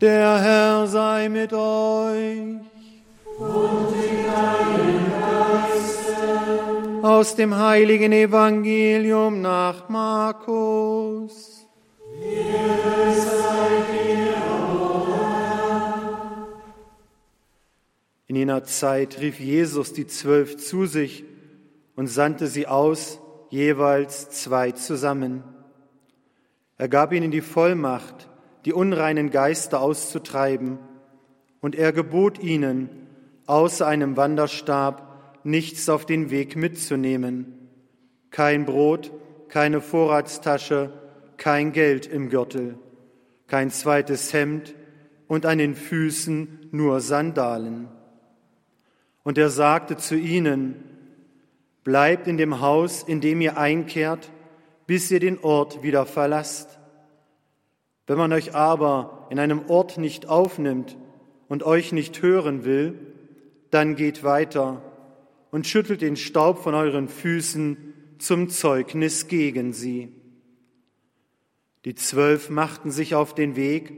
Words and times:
Der 0.00 0.42
Herr 0.42 0.86
sei 0.86 1.30
mit 1.30 1.54
euch. 1.54 2.60
Und 3.38 3.90
mit 3.92 4.26
deinem 4.26 5.10
Geiste. 5.10 6.16
Aus 7.02 7.34
dem 7.34 7.56
heiligen 7.56 8.12
Evangelium 8.12 9.40
nach 9.40 9.88
Markus. 9.88 11.66
In 18.26 18.36
jener 18.36 18.64
Zeit 18.64 19.18
rief 19.20 19.40
Jesus 19.40 19.94
die 19.94 20.06
Zwölf 20.06 20.58
zu 20.58 20.84
sich 20.84 21.24
und 21.94 22.08
sandte 22.08 22.48
sie 22.48 22.66
aus, 22.66 23.18
jeweils 23.48 24.28
zwei 24.28 24.72
zusammen. 24.72 25.42
Er 26.76 26.88
gab 26.88 27.14
ihnen 27.14 27.30
die 27.30 27.40
Vollmacht, 27.40 28.28
die 28.66 28.72
unreinen 28.72 29.30
Geister 29.30 29.80
auszutreiben, 29.80 30.78
und 31.60 31.74
er 31.74 31.92
gebot 31.92 32.38
ihnen, 32.38 32.90
außer 33.46 33.86
einem 33.86 34.16
Wanderstab 34.16 35.40
nichts 35.44 35.88
auf 35.88 36.04
den 36.04 36.30
Weg 36.30 36.56
mitzunehmen, 36.56 37.70
kein 38.30 38.66
Brot, 38.66 39.12
keine 39.48 39.80
Vorratstasche, 39.80 40.92
kein 41.36 41.72
Geld 41.72 42.06
im 42.06 42.28
Gürtel, 42.28 42.78
kein 43.46 43.70
zweites 43.70 44.32
Hemd 44.32 44.74
und 45.28 45.46
an 45.46 45.58
den 45.58 45.74
Füßen 45.74 46.68
nur 46.72 47.00
Sandalen. 47.00 47.88
Und 49.22 49.38
er 49.38 49.50
sagte 49.50 49.96
zu 49.96 50.16
ihnen, 50.16 50.82
Bleibt 51.84 52.26
in 52.26 52.36
dem 52.36 52.60
Haus, 52.60 53.04
in 53.04 53.20
dem 53.20 53.40
ihr 53.40 53.58
einkehrt, 53.58 54.32
bis 54.88 55.08
ihr 55.12 55.20
den 55.20 55.38
Ort 55.38 55.84
wieder 55.84 56.04
verlasst. 56.04 56.75
Wenn 58.06 58.18
man 58.18 58.32
euch 58.32 58.54
aber 58.54 59.26
in 59.30 59.38
einem 59.38 59.68
Ort 59.68 59.98
nicht 59.98 60.28
aufnimmt 60.28 60.96
und 61.48 61.62
euch 61.62 61.92
nicht 61.92 62.22
hören 62.22 62.64
will, 62.64 62.94
dann 63.70 63.96
geht 63.96 64.22
weiter 64.22 64.82
und 65.50 65.66
schüttelt 65.66 66.02
den 66.02 66.16
Staub 66.16 66.62
von 66.62 66.74
euren 66.74 67.08
Füßen 67.08 67.94
zum 68.18 68.48
Zeugnis 68.48 69.28
gegen 69.28 69.72
sie. 69.72 70.12
Die 71.84 71.94
Zwölf 71.94 72.50
machten 72.50 72.90
sich 72.90 73.14
auf 73.14 73.34
den 73.34 73.56
Weg 73.56 73.92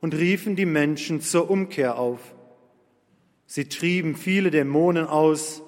und 0.00 0.14
riefen 0.14 0.56
die 0.56 0.66
Menschen 0.66 1.20
zur 1.20 1.50
Umkehr 1.50 1.98
auf. 1.98 2.34
Sie 3.46 3.68
trieben 3.68 4.16
viele 4.16 4.50
Dämonen 4.50 5.06
aus 5.06 5.62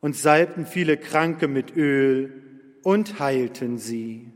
und 0.00 0.16
salbten 0.16 0.66
viele 0.66 0.96
Kranke 0.96 1.46
mit 1.46 1.76
Öl 1.76 2.42
und 2.82 3.20
heilten 3.20 3.78
sie. 3.78 4.31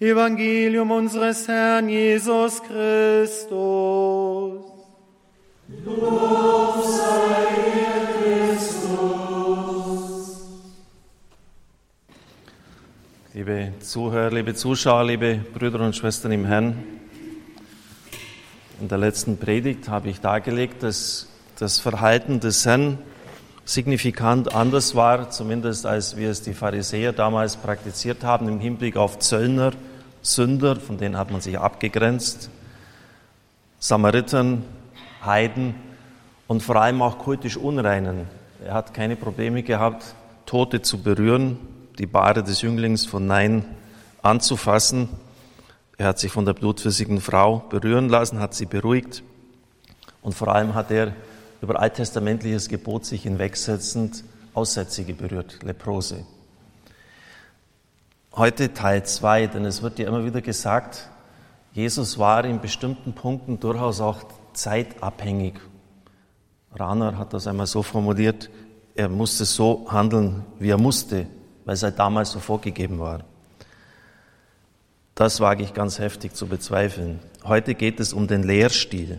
Evangelium 0.00 0.92
unseres 0.92 1.48
Herrn 1.48 1.88
Jesus 1.88 2.62
Christus. 2.62 3.50
Lob 5.84 6.84
sei 6.84 7.56
Christus. 8.56 8.78
Liebe 13.34 13.72
Zuhörer, 13.80 14.30
liebe 14.30 14.54
Zuschauer, 14.54 15.02
liebe 15.02 15.40
Brüder 15.52 15.80
und 15.80 15.96
Schwestern 15.96 16.30
im 16.30 16.44
Herrn, 16.44 16.84
in 18.80 18.86
der 18.86 18.98
letzten 18.98 19.36
Predigt 19.36 19.88
habe 19.88 20.10
ich 20.10 20.20
dargelegt, 20.20 20.84
dass 20.84 21.28
das 21.58 21.80
Verhalten 21.80 22.38
des 22.38 22.64
Herrn 22.64 22.98
signifikant 23.64 24.54
anders 24.54 24.94
war, 24.94 25.30
zumindest 25.30 25.86
als 25.86 26.16
wir 26.16 26.30
es 26.30 26.40
die 26.42 26.54
Pharisäer 26.54 27.12
damals 27.12 27.56
praktiziert 27.56 28.22
haben 28.22 28.48
im 28.48 28.60
Hinblick 28.60 28.96
auf 28.96 29.18
Zöllner, 29.18 29.72
Sünder, 30.34 30.76
von 30.76 30.98
denen 30.98 31.16
hat 31.16 31.30
man 31.30 31.40
sich 31.40 31.58
abgegrenzt, 31.58 32.50
Samaritern, 33.78 34.64
Heiden 35.24 35.74
und 36.46 36.62
vor 36.62 36.76
allem 36.76 37.02
auch 37.02 37.18
kultisch 37.18 37.56
Unreinen. 37.56 38.26
Er 38.64 38.74
hat 38.74 38.94
keine 38.94 39.16
Probleme 39.16 39.62
gehabt, 39.62 40.14
Tote 40.46 40.82
zu 40.82 41.02
berühren, 41.02 41.58
die 41.98 42.06
Bahre 42.06 42.42
des 42.42 42.62
Jünglings 42.62 43.06
von 43.06 43.26
Nein 43.26 43.64
anzufassen. 44.22 45.08
Er 45.96 46.08
hat 46.08 46.18
sich 46.18 46.32
von 46.32 46.44
der 46.44 46.54
blutflüssigen 46.54 47.20
Frau 47.20 47.58
berühren 47.68 48.08
lassen, 48.08 48.40
hat 48.40 48.54
sie 48.54 48.66
beruhigt 48.66 49.22
und 50.22 50.34
vor 50.34 50.48
allem 50.48 50.74
hat 50.74 50.90
er 50.90 51.14
über 51.60 51.80
alttestamentliches 51.80 52.68
Gebot 52.68 53.04
sich 53.04 53.22
hinwegsetzend 53.22 54.24
Aussätzige 54.54 55.14
berührt, 55.14 55.62
Leprose. 55.62 56.24
Heute 58.38 58.72
Teil 58.72 59.02
2, 59.02 59.48
denn 59.48 59.64
es 59.64 59.82
wird 59.82 59.98
ja 59.98 60.06
immer 60.06 60.24
wieder 60.24 60.40
gesagt, 60.40 61.08
Jesus 61.72 62.20
war 62.20 62.44
in 62.44 62.60
bestimmten 62.60 63.12
Punkten 63.12 63.58
durchaus 63.58 64.00
auch 64.00 64.20
zeitabhängig. 64.52 65.54
Rahner 66.72 67.18
hat 67.18 67.32
das 67.32 67.48
einmal 67.48 67.66
so 67.66 67.82
formuliert, 67.82 68.48
er 68.94 69.08
musste 69.08 69.44
so 69.44 69.88
handeln, 69.90 70.44
wie 70.60 70.70
er 70.70 70.78
musste, 70.78 71.26
weil 71.64 71.74
es 71.74 71.82
halt 71.82 71.98
damals 71.98 72.30
so 72.30 72.38
vorgegeben 72.38 73.00
war. 73.00 73.24
Das 75.16 75.40
wage 75.40 75.64
ich 75.64 75.74
ganz 75.74 75.98
heftig 75.98 76.36
zu 76.36 76.46
bezweifeln. 76.46 77.18
Heute 77.42 77.74
geht 77.74 77.98
es 77.98 78.12
um 78.12 78.28
den 78.28 78.44
Lehrstil. 78.44 79.18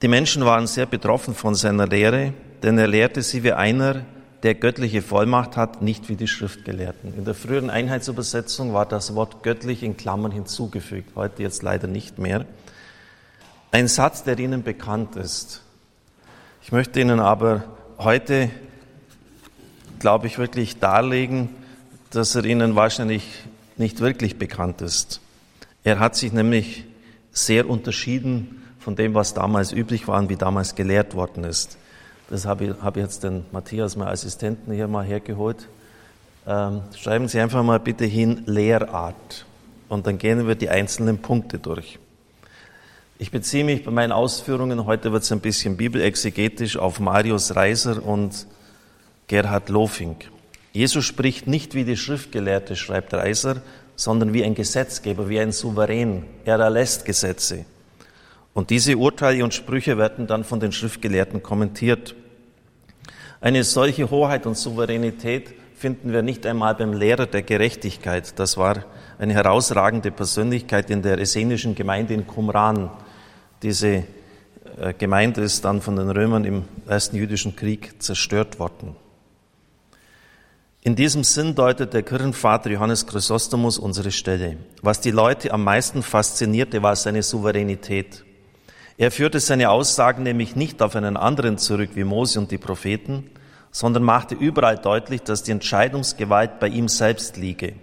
Die 0.00 0.08
Menschen 0.08 0.46
waren 0.46 0.66
sehr 0.66 0.86
betroffen 0.86 1.34
von 1.34 1.54
seiner 1.56 1.86
Lehre, 1.86 2.32
denn 2.62 2.78
er 2.78 2.86
lehrte 2.86 3.20
sie 3.20 3.42
wie 3.44 3.52
einer, 3.52 4.06
der 4.42 4.54
göttliche 4.54 5.02
Vollmacht 5.02 5.56
hat, 5.56 5.82
nicht 5.82 6.08
wie 6.08 6.16
die 6.16 6.28
Schriftgelehrten. 6.28 7.14
In 7.16 7.24
der 7.24 7.34
früheren 7.34 7.70
Einheitsübersetzung 7.70 8.72
war 8.72 8.86
das 8.86 9.14
Wort 9.14 9.42
göttlich 9.42 9.82
in 9.82 9.96
Klammern 9.96 10.32
hinzugefügt, 10.32 11.16
heute 11.16 11.42
jetzt 11.42 11.62
leider 11.62 11.88
nicht 11.88 12.18
mehr. 12.18 12.46
Ein 13.70 13.88
Satz, 13.88 14.24
der 14.24 14.38
Ihnen 14.38 14.62
bekannt 14.62 15.16
ist. 15.16 15.62
Ich 16.62 16.72
möchte 16.72 17.00
Ihnen 17.00 17.20
aber 17.20 17.64
heute, 17.98 18.50
glaube 19.98 20.26
ich, 20.26 20.38
wirklich 20.38 20.78
darlegen, 20.78 21.48
dass 22.10 22.34
er 22.34 22.44
Ihnen 22.44 22.74
wahrscheinlich 22.74 23.24
nicht 23.76 24.00
wirklich 24.00 24.38
bekannt 24.38 24.80
ist. 24.80 25.20
Er 25.84 25.98
hat 25.98 26.16
sich 26.16 26.32
nämlich 26.32 26.84
sehr 27.32 27.68
unterschieden 27.68 28.62
von 28.78 28.96
dem, 28.96 29.14
was 29.14 29.34
damals 29.34 29.72
üblich 29.72 30.08
war 30.08 30.18
und 30.18 30.28
wie 30.28 30.36
damals 30.36 30.74
gelehrt 30.74 31.14
worden 31.14 31.44
ist. 31.44 31.76
Das 32.28 32.44
habe 32.44 32.64
ich, 32.64 32.82
habe 32.82 33.00
jetzt 33.00 33.22
den 33.22 33.44
Matthias, 33.52 33.96
meinen 33.96 34.08
Assistenten, 34.08 34.72
hier 34.72 34.88
mal 34.88 35.04
hergeholt. 35.04 35.68
Ähm, 36.46 36.82
schreiben 36.96 37.28
Sie 37.28 37.40
einfach 37.40 37.62
mal 37.62 37.78
bitte 37.78 38.04
hin 38.04 38.42
Lehrart 38.46 39.46
und 39.88 40.06
dann 40.06 40.18
gehen 40.18 40.46
wir 40.46 40.54
die 40.54 40.68
einzelnen 40.68 41.18
Punkte 41.18 41.58
durch. 41.58 41.98
Ich 43.18 43.30
beziehe 43.30 43.64
mich 43.64 43.84
bei 43.84 43.90
meinen 43.90 44.12
Ausführungen, 44.12 44.84
heute 44.86 45.12
wird 45.12 45.22
es 45.22 45.32
ein 45.32 45.40
bisschen 45.40 45.76
bibelexegetisch, 45.76 46.76
auf 46.76 47.00
Marius 47.00 47.56
Reiser 47.56 48.04
und 48.04 48.46
Gerhard 49.26 49.68
Lofink. 49.68 50.30
Jesus 50.72 51.04
spricht 51.04 51.46
nicht 51.46 51.74
wie 51.74 51.84
die 51.84 51.96
Schriftgelehrte, 51.96 52.76
schreibt 52.76 53.14
Reiser, 53.14 53.62
sondern 53.96 54.34
wie 54.34 54.44
ein 54.44 54.54
Gesetzgeber, 54.54 55.28
wie 55.28 55.40
ein 55.40 55.52
Souverän. 55.52 56.24
Er 56.44 56.58
erlässt 56.58 57.06
Gesetze. 57.06 57.64
Und 58.56 58.70
diese 58.70 58.96
Urteile 58.96 59.44
und 59.44 59.52
Sprüche 59.52 59.98
werden 59.98 60.26
dann 60.26 60.42
von 60.42 60.60
den 60.60 60.72
Schriftgelehrten 60.72 61.42
kommentiert. 61.42 62.14
Eine 63.38 63.64
solche 63.64 64.10
Hoheit 64.10 64.46
und 64.46 64.56
Souveränität 64.56 65.52
finden 65.74 66.10
wir 66.10 66.22
nicht 66.22 66.46
einmal 66.46 66.74
beim 66.74 66.94
Lehrer 66.94 67.26
der 67.26 67.42
Gerechtigkeit. 67.42 68.38
Das 68.38 68.56
war 68.56 68.86
eine 69.18 69.34
herausragende 69.34 70.10
Persönlichkeit 70.10 70.88
in 70.88 71.02
der 71.02 71.18
essenischen 71.18 71.74
Gemeinde 71.74 72.14
in 72.14 72.26
Qumran. 72.26 72.88
Diese 73.62 74.04
äh, 74.78 74.94
Gemeinde 74.96 75.42
ist 75.42 75.62
dann 75.62 75.82
von 75.82 75.96
den 75.96 76.08
Römern 76.08 76.46
im 76.46 76.64
Ersten 76.86 77.16
Jüdischen 77.16 77.56
Krieg 77.56 78.02
zerstört 78.02 78.58
worden. 78.58 78.96
In 80.80 80.96
diesem 80.96 81.24
Sinn 81.24 81.54
deutet 81.54 81.92
der 81.92 82.02
Kirchenvater 82.02 82.70
Johannes 82.70 83.06
Chrysostomus 83.06 83.78
unsere 83.78 84.10
Stelle. 84.10 84.56
Was 84.80 85.02
die 85.02 85.10
Leute 85.10 85.52
am 85.52 85.62
meisten 85.62 86.02
faszinierte, 86.02 86.82
war 86.82 86.96
seine 86.96 87.22
Souveränität. 87.22 88.24
Er 88.98 89.10
führte 89.10 89.40
seine 89.40 89.70
Aussagen 89.70 90.22
nämlich 90.22 90.56
nicht 90.56 90.80
auf 90.80 90.96
einen 90.96 91.16
anderen 91.16 91.58
zurück 91.58 91.90
wie 91.94 92.04
Mose 92.04 92.38
und 92.38 92.50
die 92.50 92.58
Propheten, 92.58 93.30
sondern 93.70 94.02
machte 94.02 94.34
überall 94.34 94.78
deutlich, 94.78 95.22
dass 95.22 95.42
die 95.42 95.50
Entscheidungsgewalt 95.50 96.60
bei 96.60 96.68
ihm 96.68 96.88
selbst 96.88 97.36
liege. 97.36 97.74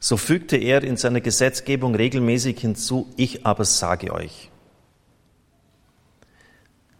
So 0.00 0.16
fügte 0.16 0.56
er 0.56 0.82
in 0.82 0.96
seiner 0.96 1.20
Gesetzgebung 1.20 1.94
regelmäßig 1.94 2.58
hinzu, 2.58 3.06
ich 3.16 3.44
aber 3.44 3.64
sage 3.64 4.12
euch. 4.12 4.50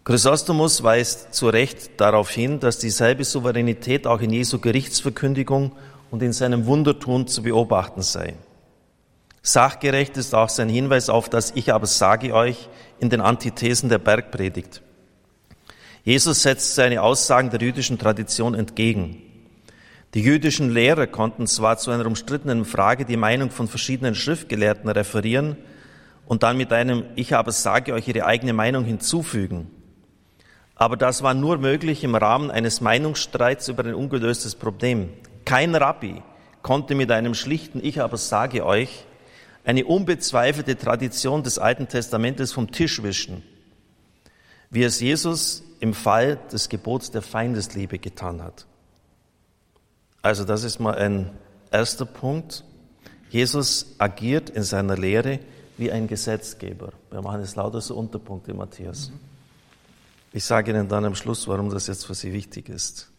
Chrysostomus 0.05 0.83
weist 0.83 1.35
zu 1.35 1.49
Recht 1.49 2.01
darauf 2.01 2.31
hin, 2.31 2.61
dass 2.61 2.79
dieselbe 2.79 3.25
Souveränität 3.25 4.07
auch 4.07 4.21
in 4.21 4.31
Jesu 4.31 4.59
Gerichtsverkündigung 4.59 5.73
und 6.11 6.23
in 6.23 6.33
seinem 6.33 6.67
Wundertun 6.67 7.27
zu 7.27 7.43
beobachten 7.43 8.03
sei. 8.03 8.35
Sachgerecht 9.43 10.17
ist 10.17 10.35
auch 10.35 10.49
sein 10.49 10.69
Hinweis 10.69 11.09
auf 11.09 11.29
das 11.29 11.53
Ich 11.55 11.73
aber 11.73 11.87
sage 11.87 12.35
euch 12.35 12.69
in 13.01 13.11
den 13.11 13.21
Antithesen 13.21 13.89
der 13.89 13.99
Bergpredigt. 13.99 14.83
Jesus 16.05 16.43
setzt 16.43 16.75
seine 16.75 17.03
Aussagen 17.03 17.51
der 17.51 17.61
jüdischen 17.61 17.99
Tradition 17.99 18.55
entgegen. 18.55 19.23
Die 20.15 20.23
jüdischen 20.23 20.71
Lehrer 20.71 21.07
konnten 21.07 21.47
zwar 21.47 21.77
zu 21.77 21.91
einer 21.91 22.07
umstrittenen 22.07 22.65
Frage 22.65 23.05
die 23.05 23.19
Meinung 23.19 23.51
von 23.51 23.69
verschiedenen 23.69 24.15
Schriftgelehrten 24.15 24.89
referieren 24.89 25.57
und 26.25 26.43
dann 26.43 26.57
mit 26.57 26.73
einem 26.73 27.05
Ich 27.15 27.35
aber 27.35 27.53
sage 27.53 27.93
euch 27.93 28.09
ihre 28.09 28.25
eigene 28.25 28.55
Meinung 28.55 28.85
hinzufügen. 28.85 29.71
Aber 30.77 30.97
das 30.97 31.23
war 31.23 31.35
nur 31.35 31.59
möglich 31.59 32.05
im 32.05 32.15
Rahmen 32.15 32.51
eines 32.51 32.81
Meinungsstreits 32.81 33.69
über 33.69 33.85
ein 33.85 33.95
ungelöstes 33.95 34.55
Problem. 34.55 35.11
Kein 35.45 35.75
Rabbi 35.75 36.23
konnte 36.63 36.95
mit 36.95 37.11
einem 37.11 37.35
schlichten 37.35 37.85
Ich 37.85 38.01
aber 38.01 38.17
sage 38.17 38.65
euch 38.65 39.05
eine 39.69 39.85
unbezweifelte 39.85 40.79
Tradition 40.79 41.43
des 41.43 41.59
Alten 41.59 41.89
Testamentes 41.89 42.53
vom 42.53 42.73
Tisch 42.73 43.03
wischen, 43.03 43.43
wie 44.71 44.83
es 44.83 44.99
Jesus 44.99 45.63
im 45.81 45.93
Fall 45.93 46.39
des 46.51 46.71
Gebots 46.71 47.11
der 47.11 47.21
Feindesliebe 47.21 47.99
getan 47.99 48.43
hat. 48.43 48.65
Also 50.23 50.45
das 50.47 50.65
ist 50.65 50.79
mal 50.79 50.95
ein 50.95 51.33
erster 51.71 52.07
Punkt. 52.07 52.65
Jesus 53.29 53.95
agiert 53.99 54.49
in 54.49 54.63
seiner 54.63 54.97
Lehre 54.97 55.39
wie 55.77 55.93
ein 55.93 56.07
Gesetzgeber. 56.07 56.95
Wir 57.11 57.21
machen 57.21 57.43
jetzt 57.43 57.57
lauter 57.57 57.83
so 57.83 57.95
Unterpunkte, 57.95 58.55
Matthias. 58.55 59.13
Ich 60.33 60.45
sage 60.45 60.71
Ihnen 60.71 60.89
dann 60.89 61.05
am 61.05 61.15
Schluss, 61.15 61.47
warum 61.47 61.69
das 61.69 61.89
jetzt 61.89 62.07
für 62.07 62.15
Sie 62.15 62.33
wichtig 62.33 62.71
ist. 62.71 63.11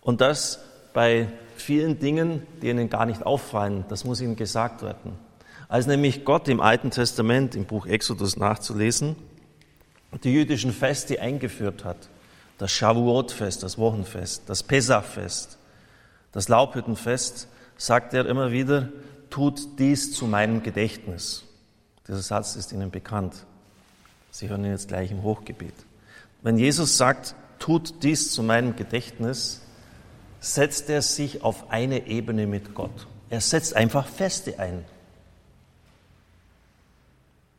Und 0.00 0.20
das 0.20 0.58
bei 0.92 1.28
vielen 1.54 2.00
Dingen, 2.00 2.44
die 2.60 2.68
Ihnen 2.68 2.90
gar 2.90 3.06
nicht 3.06 3.24
auffallen, 3.24 3.84
das 3.88 4.04
muss 4.04 4.20
Ihnen 4.20 4.34
gesagt 4.34 4.82
werden. 4.82 5.16
Als 5.72 5.86
nämlich 5.86 6.26
Gott 6.26 6.48
im 6.48 6.60
Alten 6.60 6.90
Testament, 6.90 7.54
im 7.54 7.64
Buch 7.64 7.86
Exodus 7.86 8.36
nachzulesen, 8.36 9.16
die 10.22 10.30
jüdischen 10.30 10.70
Feste 10.70 11.18
eingeführt 11.18 11.86
hat, 11.86 12.10
das 12.58 12.70
Shavuot-Fest, 12.72 13.62
das 13.62 13.78
Wochenfest, 13.78 14.42
das 14.50 14.62
Pesach-Fest, 14.64 15.56
das 16.30 16.48
Laubhüttenfest, 16.48 17.48
sagt 17.78 18.12
er 18.12 18.26
immer 18.26 18.52
wieder, 18.52 18.90
tut 19.30 19.78
dies 19.78 20.12
zu 20.12 20.26
meinem 20.26 20.62
Gedächtnis. 20.62 21.44
Dieser 22.06 22.20
Satz 22.20 22.54
ist 22.54 22.72
Ihnen 22.72 22.90
bekannt. 22.90 23.46
Sie 24.30 24.50
hören 24.50 24.66
ihn 24.66 24.72
jetzt 24.72 24.88
gleich 24.88 25.10
im 25.10 25.22
Hochgebet. 25.22 25.72
Wenn 26.42 26.58
Jesus 26.58 26.98
sagt, 26.98 27.34
tut 27.58 28.02
dies 28.02 28.30
zu 28.32 28.42
meinem 28.42 28.76
Gedächtnis, 28.76 29.62
setzt 30.38 30.90
er 30.90 31.00
sich 31.00 31.42
auf 31.42 31.70
eine 31.70 32.08
Ebene 32.08 32.46
mit 32.46 32.74
Gott. 32.74 33.06
Er 33.30 33.40
setzt 33.40 33.74
einfach 33.74 34.06
Feste 34.06 34.58
ein. 34.58 34.84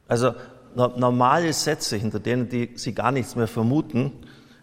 Also 0.08 0.34
normale 0.76 1.54
Sätze, 1.54 1.98
hinter 1.98 2.20
denen 2.20 2.50
die, 2.50 2.72
sie 2.76 2.94
gar 2.94 3.12
nichts 3.12 3.36
mehr 3.36 3.48
vermuten, 3.48 4.12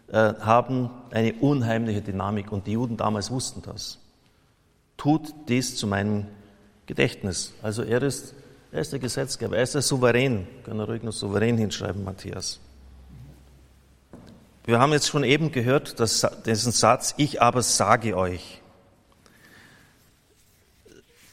äh, 0.08 0.34
haben 0.40 0.90
eine 1.10 1.34
unheimliche 1.34 2.02
Dynamik 2.02 2.52
und 2.52 2.66
die 2.66 2.72
Juden 2.72 2.96
damals 2.96 3.30
wussten 3.30 3.62
das. 3.62 3.98
Tut 4.96 5.32
dies 5.48 5.76
zu 5.76 5.86
meinem 5.86 6.26
Gedächtnis. 6.86 7.54
Also 7.62 7.82
er 7.82 8.02
ist, 8.02 8.34
er 8.72 8.80
ist 8.80 8.92
der 8.92 8.98
Gesetzgeber, 8.98 9.56
er 9.56 9.62
ist 9.62 9.74
der 9.74 9.82
Souverän. 9.82 10.46
Können 10.64 10.78
wir 10.78 10.88
ruhig 10.88 11.02
noch 11.02 11.12
souverän 11.12 11.56
hinschreiben, 11.56 12.04
Matthias. 12.04 12.60
Wir 14.64 14.78
haben 14.78 14.92
jetzt 14.92 15.08
schon 15.08 15.24
eben 15.24 15.52
gehört, 15.52 16.00
dass, 16.00 16.26
diesen 16.44 16.72
Satz, 16.72 17.14
ich 17.16 17.40
aber 17.40 17.62
sage 17.62 18.16
euch. 18.16 18.60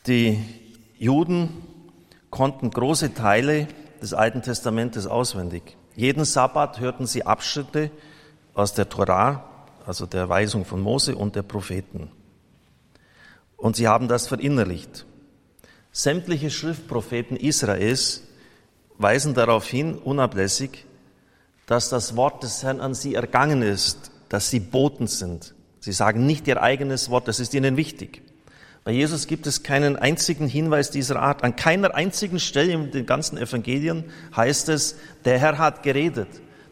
Die 0.07 0.41
Juden 0.97 1.49
konnten 2.29 2.71
große 2.71 3.13
Teile 3.13 3.67
des 4.01 4.13
Alten 4.13 4.41
Testamentes 4.41 5.07
auswendig. 5.07 5.77
Jeden 5.95 6.25
Sabbat 6.25 6.79
hörten 6.79 7.07
sie 7.07 7.25
Abschnitte 7.25 7.91
aus 8.53 8.73
der 8.73 8.89
Torah, 8.89 9.43
also 9.85 10.05
der 10.05 10.29
Weisung 10.29 10.65
von 10.65 10.81
Mose 10.81 11.15
und 11.15 11.35
der 11.35 11.43
Propheten. 11.43 12.11
Und 13.55 13.75
sie 13.75 13.87
haben 13.87 14.07
das 14.07 14.27
verinnerlicht. 14.27 15.05
Sämtliche 15.91 16.51
Schriftpropheten 16.51 17.37
Israels 17.37 18.23
weisen 18.97 19.33
darauf 19.33 19.65
hin, 19.65 19.95
unablässig, 19.95 20.85
dass 21.65 21.89
das 21.89 22.15
Wort 22.15 22.43
des 22.43 22.63
Herrn 22.63 22.79
an 22.79 22.93
sie 22.93 23.15
ergangen 23.15 23.61
ist, 23.61 24.11
dass 24.29 24.49
sie 24.49 24.59
Boten 24.59 25.07
sind. 25.07 25.55
Sie 25.79 25.91
sagen 25.91 26.25
nicht 26.25 26.47
ihr 26.47 26.61
eigenes 26.61 27.09
Wort, 27.09 27.27
das 27.27 27.39
ist 27.39 27.53
ihnen 27.53 27.77
wichtig. 27.77 28.21
Bei 28.87 28.93
Jesus 28.93 29.27
gibt 29.27 29.47
es 29.47 29.63
keinen 29.63 29.97
einzigen 29.97 30.47
Hinweis 30.47 30.91
dieser 30.91 31.19
Art. 31.19 31.43
An 31.43 31.57
keiner 31.57 31.93
einzigen 31.93 32.39
Stelle 32.39 32.71
in 32.71 32.89
den 32.89 33.05
ganzen 33.05 33.37
Evangelien 33.37 34.05
heißt 34.33 34.69
es, 34.69 34.95
der 35.25 35.37
Herr 35.39 35.57
hat 35.57 35.83
geredet, 35.83 36.29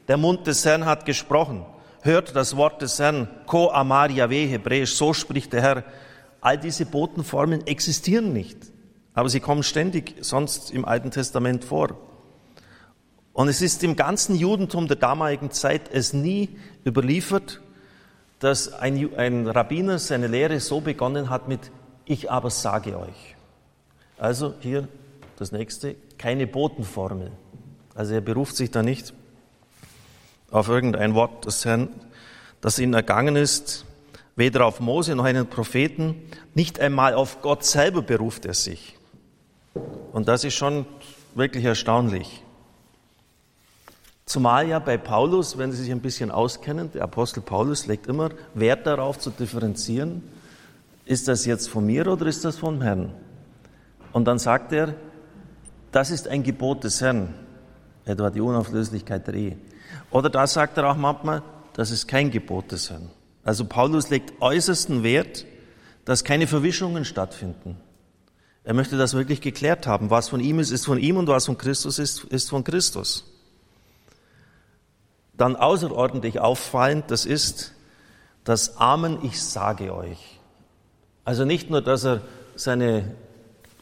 der 0.08 0.16
Mund 0.16 0.48
des 0.48 0.64
Herrn 0.64 0.86
hat 0.86 1.04
gesprochen 1.04 1.66
hört 2.04 2.34
das 2.34 2.56
Wort 2.56 2.82
des 2.82 3.00
Herrn, 3.00 3.28
Ko 3.48 3.70
Amar 3.70 4.10
Yahweh, 4.10 4.48
hebräisch, 4.48 4.96
so 4.96 5.14
spricht 5.14 5.52
der 5.52 5.62
Herr. 5.62 5.84
All 6.40 6.58
diese 6.58 6.86
Botenformen 6.86 7.68
existieren 7.68 8.32
nicht, 8.32 8.60
aber 9.14 9.28
sie 9.28 9.42
kommen 9.42 9.64
ständig 9.64 10.16
sonst 10.22 10.72
im 10.72 10.86
Alten 10.86 11.12
Testament 11.12 11.66
vor. 11.66 11.98
Und 13.34 13.50
es 13.50 13.62
ist 13.62 13.84
im 13.84 13.98
ganzen 13.98 14.38
Judentum 14.38 14.88
der 14.88 14.96
damaligen 14.96 15.52
Zeit 15.52 15.90
es 15.92 16.14
nie 16.14 16.48
überliefert, 16.86 17.60
dass 18.40 18.72
ein, 18.72 19.14
ein 19.18 19.48
Rabbiner 19.48 20.00
seine 20.00 20.28
Lehre 20.28 20.62
so 20.62 20.80
begonnen 20.80 21.30
hat 21.30 21.50
mit 21.50 21.72
Ich 22.06 22.32
aber 22.32 22.50
sage 22.52 22.98
euch. 23.00 23.36
Also 24.18 24.54
hier 24.60 24.88
das 25.38 25.52
nächste, 25.52 25.96
keine 26.18 26.48
Botenformel. 26.48 27.32
Also 27.96 28.14
er 28.14 28.22
beruft 28.22 28.56
sich 28.56 28.72
da 28.72 28.84
nicht 28.84 29.14
auf 30.52 30.70
irgendein 30.70 31.16
Wort 31.16 31.46
des 31.46 31.66
Herrn, 31.66 31.90
das 32.62 32.80
ihnen 32.80 32.94
ergangen 32.94 33.36
ist, 33.36 33.86
weder 34.36 34.66
auf 34.66 34.80
Mose 34.80 35.16
noch 35.16 35.26
einen 35.26 35.48
Propheten, 35.48 36.16
nicht 36.54 36.80
einmal 36.80 37.14
auf 37.14 37.42
Gott 37.42 37.64
selber 37.66 38.02
beruft 38.02 38.46
er 38.46 38.54
sich. 38.54 38.98
Und 40.14 40.28
das 40.28 40.44
ist 40.44 40.54
schon 40.54 40.86
wirklich 41.34 41.66
erstaunlich. 41.66 42.44
Zumal 44.26 44.68
ja 44.68 44.80
bei 44.80 44.98
Paulus, 44.98 45.58
wenn 45.58 45.72
Sie 45.72 45.84
sich 45.84 45.92
ein 45.92 46.02
bisschen 46.02 46.32
auskennen, 46.32 46.92
der 46.92 47.04
Apostel 47.04 47.42
Paulus 47.42 47.86
legt 47.86 48.08
immer 48.08 48.30
Wert 48.54 48.88
darauf 48.88 49.20
zu 49.20 49.30
differenzieren, 49.30 50.24
ist 51.06 51.28
das 51.28 51.46
jetzt 51.46 51.70
von 51.70 51.86
mir 51.86 52.08
oder 52.08 52.26
ist 52.26 52.44
das 52.44 52.58
vom 52.58 52.82
Herrn? 52.82 53.14
Und 54.12 54.26
dann 54.26 54.40
sagt 54.40 54.72
er, 54.74 54.96
das 55.92 56.12
ist 56.12 56.28
ein 56.28 56.44
Gebot 56.44 56.84
des 56.84 57.02
Herrn, 57.02 57.34
etwa 58.06 58.30
die 58.30 58.42
Unauflöslichkeit 58.42 59.28
der 59.28 59.34
Ehe. 59.36 59.58
Oder 60.12 60.30
da 60.30 60.48
sagt 60.48 60.78
er 60.78 60.90
auch 60.90 60.98
manchmal, 60.98 61.44
das 61.74 61.92
ist 61.92 62.08
kein 62.08 62.32
Gebot 62.32 62.72
des 62.72 62.90
Herrn. 62.90 63.10
Also 63.44 63.66
Paulus 63.66 64.10
legt 64.10 64.42
äußersten 64.42 65.04
Wert, 65.04 65.46
dass 66.06 66.24
keine 66.24 66.48
Verwischungen 66.48 67.06
stattfinden. 67.06 67.78
Er 68.64 68.74
möchte 68.74 68.98
das 68.98 69.14
wirklich 69.14 69.42
geklärt 69.42 69.86
haben. 69.86 70.10
Was 70.10 70.30
von 70.30 70.40
ihm 70.40 70.60
ist, 70.60 70.72
ist 70.72 70.86
von 70.86 70.98
ihm 70.98 71.18
und 71.18 71.28
was 71.28 71.46
von 71.46 71.58
Christus 71.58 72.00
ist, 72.00 72.24
ist 72.26 72.50
von 72.50 72.64
Christus. 72.64 73.32
Dann 75.38 75.56
außerordentlich 75.56 76.40
auffallend, 76.40 77.12
das 77.12 77.26
ist 77.26 77.74
das 78.44 78.78
Amen, 78.78 79.20
ich 79.24 79.42
sage 79.42 79.94
euch. 79.94 80.35
Also 81.26 81.44
nicht 81.44 81.72
nur, 81.72 81.82
dass 81.82 82.06
er 82.06 82.22
seine 82.56 83.16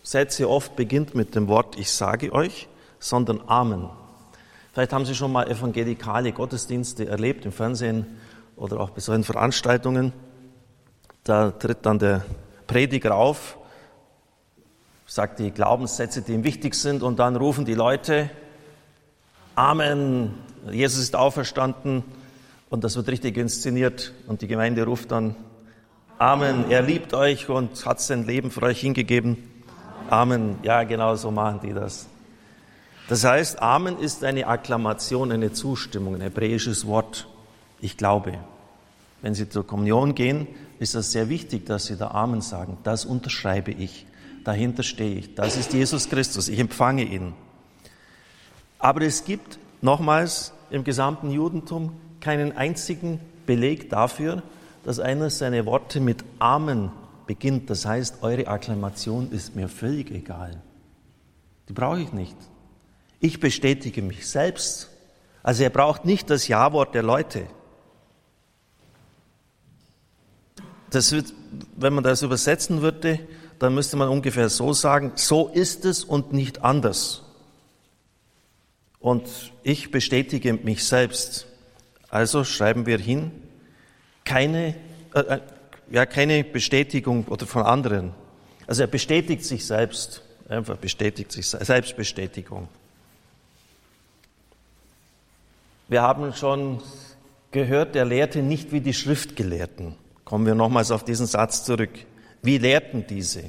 Sätze 0.02 0.50
oft 0.50 0.76
beginnt 0.76 1.14
mit 1.14 1.36
dem 1.36 1.48
Wort 1.50 1.78
ich 1.78 1.92
sage 1.92 2.32
euch, 2.32 2.70
sondern 3.00 3.42
Amen. 3.48 3.90
Vielleicht 4.72 4.94
haben 4.94 5.06
Sie 5.06 5.14
schon 5.14 5.32
mal 5.32 5.50
evangelikale 5.50 6.32
Gottesdienste 6.32 7.06
erlebt 7.06 7.46
im 7.46 7.52
Fernsehen 7.52 8.06
oder 8.56 8.80
auch 8.80 8.90
bei 8.92 9.02
solchen 9.02 9.26
Veranstaltungen. 9.26 10.14
Da 11.24 11.52
tritt 11.52 11.86
dann 11.86 12.00
der 12.00 12.26
Prediger 12.66 13.16
auf, 13.16 13.58
sagt 15.06 15.40
die 15.40 15.52
Glaubenssätze, 15.52 16.22
die 16.22 16.34
ihm 16.34 16.44
wichtig 16.44 16.76
sind, 16.76 17.04
und 17.04 17.20
dann 17.20 17.36
rufen 17.36 17.66
die 17.66 17.76
Leute 17.76 18.30
Amen, 19.56 20.34
Jesus 20.72 21.04
ist 21.04 21.16
auferstanden, 21.16 22.04
und 22.72 22.84
das 22.84 22.96
wird 22.96 23.10
richtig 23.10 23.38
inszeniert. 23.38 24.14
Und 24.26 24.42
die 24.42 24.48
Gemeinde 24.48 24.84
ruft 24.84 25.12
dann 25.12 25.36
Amen, 26.24 26.72
er 26.72 26.82
liebt 26.82 27.14
euch 27.14 27.50
und 27.50 27.86
hat 27.86 28.00
sein 28.00 28.26
Leben 28.26 28.50
für 28.50 28.62
euch 28.62 28.80
hingegeben. 28.80 29.36
Amen, 30.10 30.56
ja, 30.64 30.86
genau 30.86 31.16
so 31.16 31.32
machen 31.32 31.60
die 31.62 31.74
das. 31.74 32.08
Das 33.10 33.26
heißt, 33.26 33.62
Amen 33.62 34.00
ist 34.00 34.24
eine 34.24 34.48
Akklamation, 34.48 35.34
eine 35.34 35.52
Zustimmung, 35.52 36.16
ein 36.16 36.22
hebräisches 36.22 36.88
Wort. 36.88 37.28
Ich 37.82 37.98
glaube. 37.98 38.40
Wenn 39.22 39.34
Sie 39.34 39.50
zur 39.50 39.68
Kommunion 39.68 40.16
gehen, 40.16 40.48
ist 40.80 40.96
das 40.96 41.12
sehr 41.12 41.28
wichtig, 41.28 41.66
dass 41.66 41.88
Sie 41.88 41.98
da 41.98 42.12
Amen 42.12 42.40
sagen. 42.40 42.78
Das 42.84 43.04
unterschreibe 43.04 43.72
ich. 43.72 44.06
Dahinter 44.46 44.84
stehe 44.84 45.18
ich. 45.18 45.36
Das 45.36 45.58
ist 45.58 45.74
Jesus 45.74 46.08
Christus. 46.08 46.48
Ich 46.48 46.58
empfange 46.58 47.04
ihn. 47.04 47.34
Aber 48.80 49.02
es 49.02 49.26
gibt 49.26 49.60
nochmals 49.82 50.54
im 50.70 50.86
gesamten 50.86 51.32
Judentum 51.32 51.92
keinen 52.22 52.56
einzigen 52.56 53.20
Beleg 53.46 53.90
dafür, 53.90 54.42
dass 54.84 55.00
einer 55.00 55.30
seine 55.30 55.66
Worte 55.66 56.00
mit 56.00 56.24
Amen 56.40 56.92
beginnt. 57.26 57.70
Das 57.70 57.86
heißt, 57.86 58.22
eure 58.22 58.48
Akklamation 58.48 59.32
ist 59.32 59.56
mir 59.56 59.70
völlig 59.70 60.12
egal. 60.12 60.62
Die 61.70 61.74
brauche 61.74 62.02
ich 62.02 62.12
nicht. 62.12 62.36
Ich 63.20 63.40
bestätige 63.40 64.02
mich 64.02 64.28
selbst. 64.28 64.90
Also 65.42 65.64
er 65.64 65.70
braucht 65.70 66.06
nicht 66.06 66.30
das 66.30 66.48
Ja-Wort 66.48 66.94
der 66.94 67.04
Leute. 67.04 67.48
Das 70.90 71.12
wird, 71.12 71.34
wenn 71.76 71.94
man 71.94 72.04
das 72.04 72.22
übersetzen 72.22 72.82
würde, 72.82 73.20
dann 73.60 73.74
müsste 73.74 73.98
man 73.98 74.10
ungefähr 74.10 74.50
so 74.50 74.74
sagen, 74.74 75.14
so 75.16 75.48
ist 75.48 75.86
es 75.86 76.04
und 76.04 76.34
nicht 76.34 76.64
anders. 76.64 77.24
Und 79.00 79.54
ich 79.64 79.92
bestätige 79.92 80.54
mich 80.54 80.86
selbst. 80.86 81.48
Also 82.10 82.44
schreiben 82.44 82.86
wir 82.86 82.98
hin, 82.98 83.32
keine, 84.26 84.76
äh, 85.14 85.20
äh 85.20 85.40
ja, 85.92 86.06
keine 86.06 86.44
Bestätigung 86.44 87.26
oder 87.26 87.46
von 87.46 87.64
anderen. 87.64 88.14
Also 88.66 88.82
er 88.84 88.88
bestätigt 88.88 89.44
sich 89.44 89.66
selbst. 89.66 90.22
Einfach 90.50 90.78
bestätigt 90.78 91.32
sich, 91.32 91.48
Selbstbestätigung. 91.48 92.68
Wir 95.88 96.02
haben 96.02 96.34
schon 96.34 96.82
gehört, 97.52 97.96
er 97.96 98.06
lehrte 98.06 98.42
nicht 98.42 98.72
wie 98.72 98.82
die 98.82 98.94
Schriftgelehrten. 98.94 99.96
Kommen 100.26 100.46
wir 100.46 100.56
nochmals 100.56 100.92
auf 100.92 101.06
diesen 101.06 101.28
Satz 101.28 101.64
zurück. 101.64 101.92
Wie 102.42 102.58
lehrten 102.58 103.06
diese? 103.08 103.44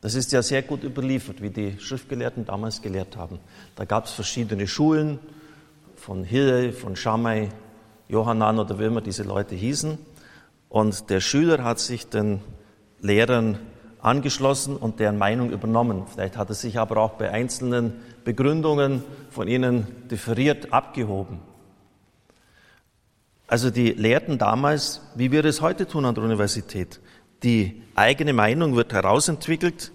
Das 0.00 0.14
ist 0.14 0.32
ja 0.32 0.42
sehr 0.42 0.62
gut 0.62 0.84
überliefert, 0.84 1.42
wie 1.42 1.50
die 1.50 1.78
Schriftgelehrten 1.78 2.44
damals 2.44 2.80
gelehrt 2.80 3.16
haben. 3.16 3.40
Da 3.74 3.84
gab 3.84 4.04
es 4.04 4.12
verschiedene 4.12 4.66
Schulen 4.66 5.18
von 5.96 6.22
Hille, 6.22 6.72
von 6.72 6.94
Schamai, 6.94 7.48
Johannan 8.08 8.58
oder 8.58 8.78
wie 8.78 8.84
immer 8.84 9.00
diese 9.00 9.22
Leute 9.22 9.54
hießen. 9.54 9.98
Und 10.68 11.10
der 11.10 11.20
Schüler 11.20 11.64
hat 11.64 11.78
sich 11.78 12.08
den 12.08 12.40
Lehrern 13.00 13.58
angeschlossen 14.00 14.76
und 14.76 15.00
deren 15.00 15.18
Meinung 15.18 15.50
übernommen. 15.50 16.04
Vielleicht 16.12 16.36
hat 16.36 16.48
er 16.48 16.54
sich 16.54 16.78
aber 16.78 16.98
auch 16.98 17.12
bei 17.12 17.30
einzelnen 17.30 17.94
Begründungen 18.24 19.02
von 19.30 19.48
ihnen 19.48 20.08
differiert 20.10 20.72
abgehoben. 20.72 21.40
Also 23.46 23.70
die 23.70 23.92
lehrten 23.92 24.38
damals, 24.38 25.00
wie 25.14 25.32
wir 25.32 25.44
es 25.44 25.60
heute 25.62 25.86
tun 25.86 26.04
an 26.04 26.14
der 26.14 26.24
Universität. 26.24 27.00
Die 27.42 27.82
eigene 27.94 28.32
Meinung 28.32 28.76
wird 28.76 28.92
herausentwickelt 28.92 29.90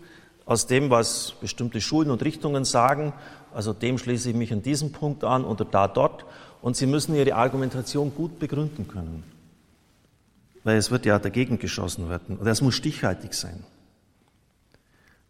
aus 0.46 0.65
dem, 0.65 0.89
was 0.89 1.36
bestimmte 1.39 1.79
Schulen 1.79 2.10
und 2.10 2.24
Richtungen 2.24 2.65
sagen. 2.65 3.13
Also 3.53 3.74
dem 3.74 3.98
schließe 3.98 4.32
ich 4.32 4.36
mich 4.36 4.51
an 4.51 4.63
diesem 4.63 4.91
Punkt 4.91 5.24
an 5.24 5.46
oder 5.46 5.65
da 5.65 5.88
dort. 5.88 6.25
Und 6.63 6.77
sie 6.77 6.86
müssen 6.86 7.13
ihre 7.13 7.36
Argumentation 7.36 8.15
gut 8.15 8.39
begründen 8.39 8.88
können. 8.88 9.24
Weil 10.63 10.77
es 10.77 10.91
wird 10.91 11.05
ja 11.05 11.20
dagegen 11.20 11.60
geschossen 11.60 12.10
werden. 12.10 12.38
Und 12.38 12.48
es 12.48 12.62
muss 12.62 12.75
stichhaltig 12.75 13.34
sein. 13.34 13.65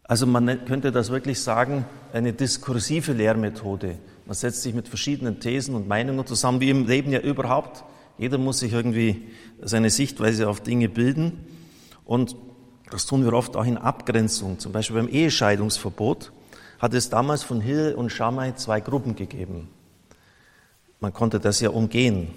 Also 0.04 0.28
man 0.28 0.64
könnte 0.64 0.92
das 0.92 1.10
wirklich 1.10 1.42
sagen, 1.42 1.86
eine 2.12 2.32
diskursive 2.32 3.12
Lehrmethode. 3.12 3.98
Man 4.26 4.34
setzt 4.34 4.62
sich 4.62 4.74
mit 4.74 4.86
verschiedenen 4.86 5.40
Thesen 5.40 5.74
und 5.74 5.88
Meinungen 5.88 6.24
zusammen, 6.24 6.60
wie 6.60 6.70
im 6.70 6.86
Leben 6.86 7.10
ja 7.10 7.18
überhaupt. 7.18 7.82
Jeder 8.16 8.38
muss 8.38 8.60
sich 8.60 8.72
irgendwie 8.72 9.26
seine 9.60 9.90
Sichtweise 9.90 10.48
auf 10.48 10.60
Dinge 10.60 10.88
bilden. 10.88 11.44
Und 12.04 12.36
das 12.92 13.06
tun 13.06 13.24
wir 13.24 13.32
oft 13.32 13.56
auch 13.56 13.66
in 13.66 13.76
Abgrenzung. 13.76 14.60
Zum 14.60 14.70
Beispiel 14.70 14.98
beim 14.98 15.08
Ehescheidungsverbot 15.08 16.30
hat 16.78 16.94
es 16.94 17.10
damals 17.10 17.42
von 17.42 17.60
Hill 17.60 17.94
und 17.96 18.12
Schamai 18.12 18.52
zwei 18.52 18.80
Gruppen 18.80 19.16
gegeben. 19.16 19.68
Man 21.04 21.12
konnte 21.12 21.38
das 21.38 21.60
ja 21.60 21.68
umgehen. 21.68 22.30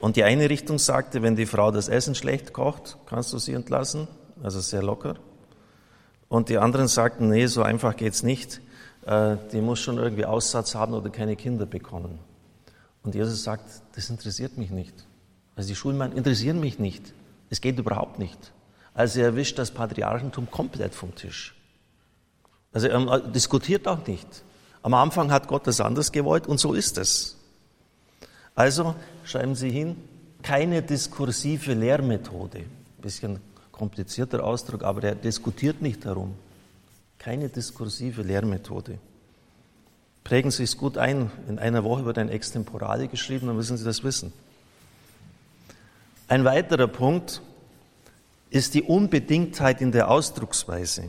Und 0.00 0.16
die 0.16 0.24
eine 0.24 0.50
Richtung 0.50 0.80
sagte, 0.80 1.22
wenn 1.22 1.36
die 1.36 1.46
Frau 1.46 1.70
das 1.70 1.88
Essen 1.88 2.16
schlecht 2.16 2.52
kocht, 2.52 2.98
kannst 3.06 3.32
du 3.32 3.38
sie 3.38 3.52
entlassen. 3.52 4.08
Also 4.42 4.58
sehr 4.58 4.82
locker. 4.82 5.14
Und 6.28 6.48
die 6.48 6.58
anderen 6.58 6.88
sagten, 6.88 7.28
nee, 7.28 7.46
so 7.46 7.62
einfach 7.62 7.94
geht's 7.94 8.24
nicht. 8.24 8.60
Äh, 9.06 9.36
die 9.52 9.60
muss 9.60 9.78
schon 9.78 9.98
irgendwie 9.98 10.24
Aussatz 10.24 10.74
haben 10.74 10.94
oder 10.94 11.10
keine 11.10 11.36
Kinder 11.36 11.64
bekommen. 11.64 12.18
Und 13.04 13.14
Jesus 13.14 13.44
sagt, 13.44 13.70
das 13.94 14.10
interessiert 14.10 14.58
mich 14.58 14.72
nicht. 14.72 15.06
Also 15.54 15.68
die 15.68 15.76
Schulmann 15.76 16.10
interessieren 16.10 16.58
mich 16.58 16.80
nicht. 16.80 17.14
Es 17.50 17.60
geht 17.60 17.78
überhaupt 17.78 18.18
nicht. 18.18 18.52
Also 18.94 19.20
er 19.20 19.26
erwischt 19.26 19.60
das 19.60 19.70
Patriarchentum 19.70 20.50
komplett 20.50 20.92
vom 20.92 21.14
Tisch. 21.14 21.54
Also 22.72 22.88
er 22.88 23.20
diskutiert 23.20 23.86
auch 23.86 24.04
nicht. 24.08 24.26
Am 24.82 24.92
Anfang 24.92 25.30
hat 25.30 25.46
Gott 25.46 25.68
das 25.68 25.80
anders 25.80 26.10
gewollt 26.10 26.48
und 26.48 26.58
so 26.58 26.74
ist 26.74 26.98
es. 26.98 27.36
Also 28.54 28.94
schreiben 29.24 29.54
Sie 29.54 29.70
hin, 29.70 29.96
keine 30.42 30.82
diskursive 30.82 31.74
Lehrmethode. 31.74 32.58
Ein 32.58 33.02
bisschen 33.02 33.40
komplizierter 33.72 34.44
Ausdruck, 34.44 34.82
aber 34.82 35.02
er 35.04 35.14
diskutiert 35.14 35.80
nicht 35.82 36.04
darum. 36.04 36.34
Keine 37.18 37.48
diskursive 37.48 38.22
Lehrmethode. 38.22 38.98
Prägen 40.24 40.50
Sie 40.50 40.64
es 40.64 40.76
gut 40.76 40.98
ein. 40.98 41.30
In 41.48 41.58
einer 41.58 41.84
Woche 41.84 42.04
wird 42.04 42.18
ein 42.18 42.28
Extemporale 42.28 43.08
geschrieben, 43.08 43.46
dann 43.46 43.56
müssen 43.56 43.76
Sie 43.76 43.84
das 43.84 44.04
wissen. 44.04 44.32
Ein 46.28 46.44
weiterer 46.44 46.86
Punkt 46.86 47.42
ist 48.50 48.74
die 48.74 48.82
Unbedingtheit 48.82 49.80
in 49.80 49.92
der 49.92 50.10
Ausdrucksweise. 50.10 51.04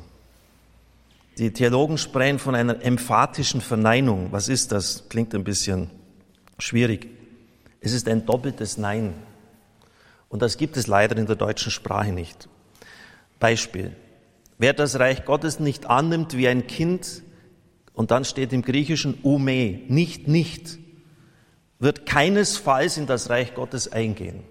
Die 1.37 1.51
Theologen 1.51 1.97
sprechen 1.97 2.39
von 2.39 2.55
einer 2.55 2.83
emphatischen 2.83 3.61
Verneinung. 3.61 4.31
Was 4.31 4.47
ist 4.47 4.71
das? 4.71 5.09
Klingt 5.09 5.33
ein 5.33 5.43
bisschen 5.43 5.89
schwierig. 6.57 7.07
Es 7.81 7.91
ist 7.91 8.07
ein 8.07 8.25
doppeltes 8.25 8.77
Nein. 8.77 9.13
Und 10.29 10.41
das 10.41 10.55
gibt 10.55 10.77
es 10.77 10.87
leider 10.87 11.17
in 11.17 11.25
der 11.25 11.35
deutschen 11.35 11.71
Sprache 11.71 12.13
nicht. 12.13 12.47
Beispiel. 13.39 13.95
Wer 14.57 14.73
das 14.73 14.99
Reich 14.99 15.25
Gottes 15.25 15.59
nicht 15.59 15.87
annimmt 15.87 16.37
wie 16.37 16.47
ein 16.47 16.67
Kind, 16.67 17.23
und 17.93 18.11
dann 18.11 18.25
steht 18.25 18.53
im 18.53 18.61
Griechischen 18.61 19.19
ume, 19.21 19.81
nicht, 19.87 20.27
nicht, 20.27 20.79
wird 21.79 22.05
keinesfalls 22.05 22.97
in 22.97 23.07
das 23.07 23.29
Reich 23.29 23.53
Gottes 23.53 23.91
eingehen. 23.91 24.43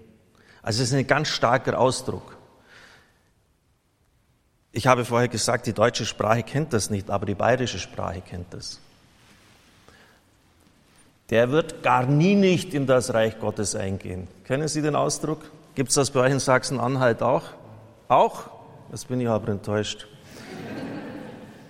Also 0.61 0.83
es 0.83 0.89
ist 0.89 0.97
ein 0.97 1.07
ganz 1.07 1.29
starker 1.29 1.79
Ausdruck. 1.79 2.37
Ich 4.71 4.87
habe 4.87 5.05
vorher 5.05 5.27
gesagt, 5.27 5.67
die 5.67 5.73
deutsche 5.73 6.05
Sprache 6.05 6.43
kennt 6.43 6.71
das 6.73 6.89
nicht, 6.89 7.09
aber 7.09 7.25
die 7.25 7.35
bayerische 7.35 7.79
Sprache 7.79 8.21
kennt 8.21 8.53
das. 8.53 8.79
Der 11.31 11.49
wird 11.49 11.81
gar 11.81 12.05
nie 12.05 12.35
nicht 12.35 12.73
in 12.73 12.85
das 12.85 13.13
Reich 13.13 13.39
Gottes 13.39 13.73
eingehen. 13.73 14.27
Kennen 14.43 14.67
Sie 14.67 14.81
den 14.81 14.95
Ausdruck? 14.95 15.39
Gibt 15.75 15.89
es 15.89 15.95
das 15.95 16.11
bei 16.11 16.19
euch 16.19 16.31
in 16.33 16.39
Sachsen-Anhalt 16.39 17.23
auch? 17.23 17.43
Auch? 18.09 18.49
Jetzt 18.91 19.07
bin 19.07 19.21
ich 19.21 19.29
aber 19.29 19.47
enttäuscht. 19.47 20.07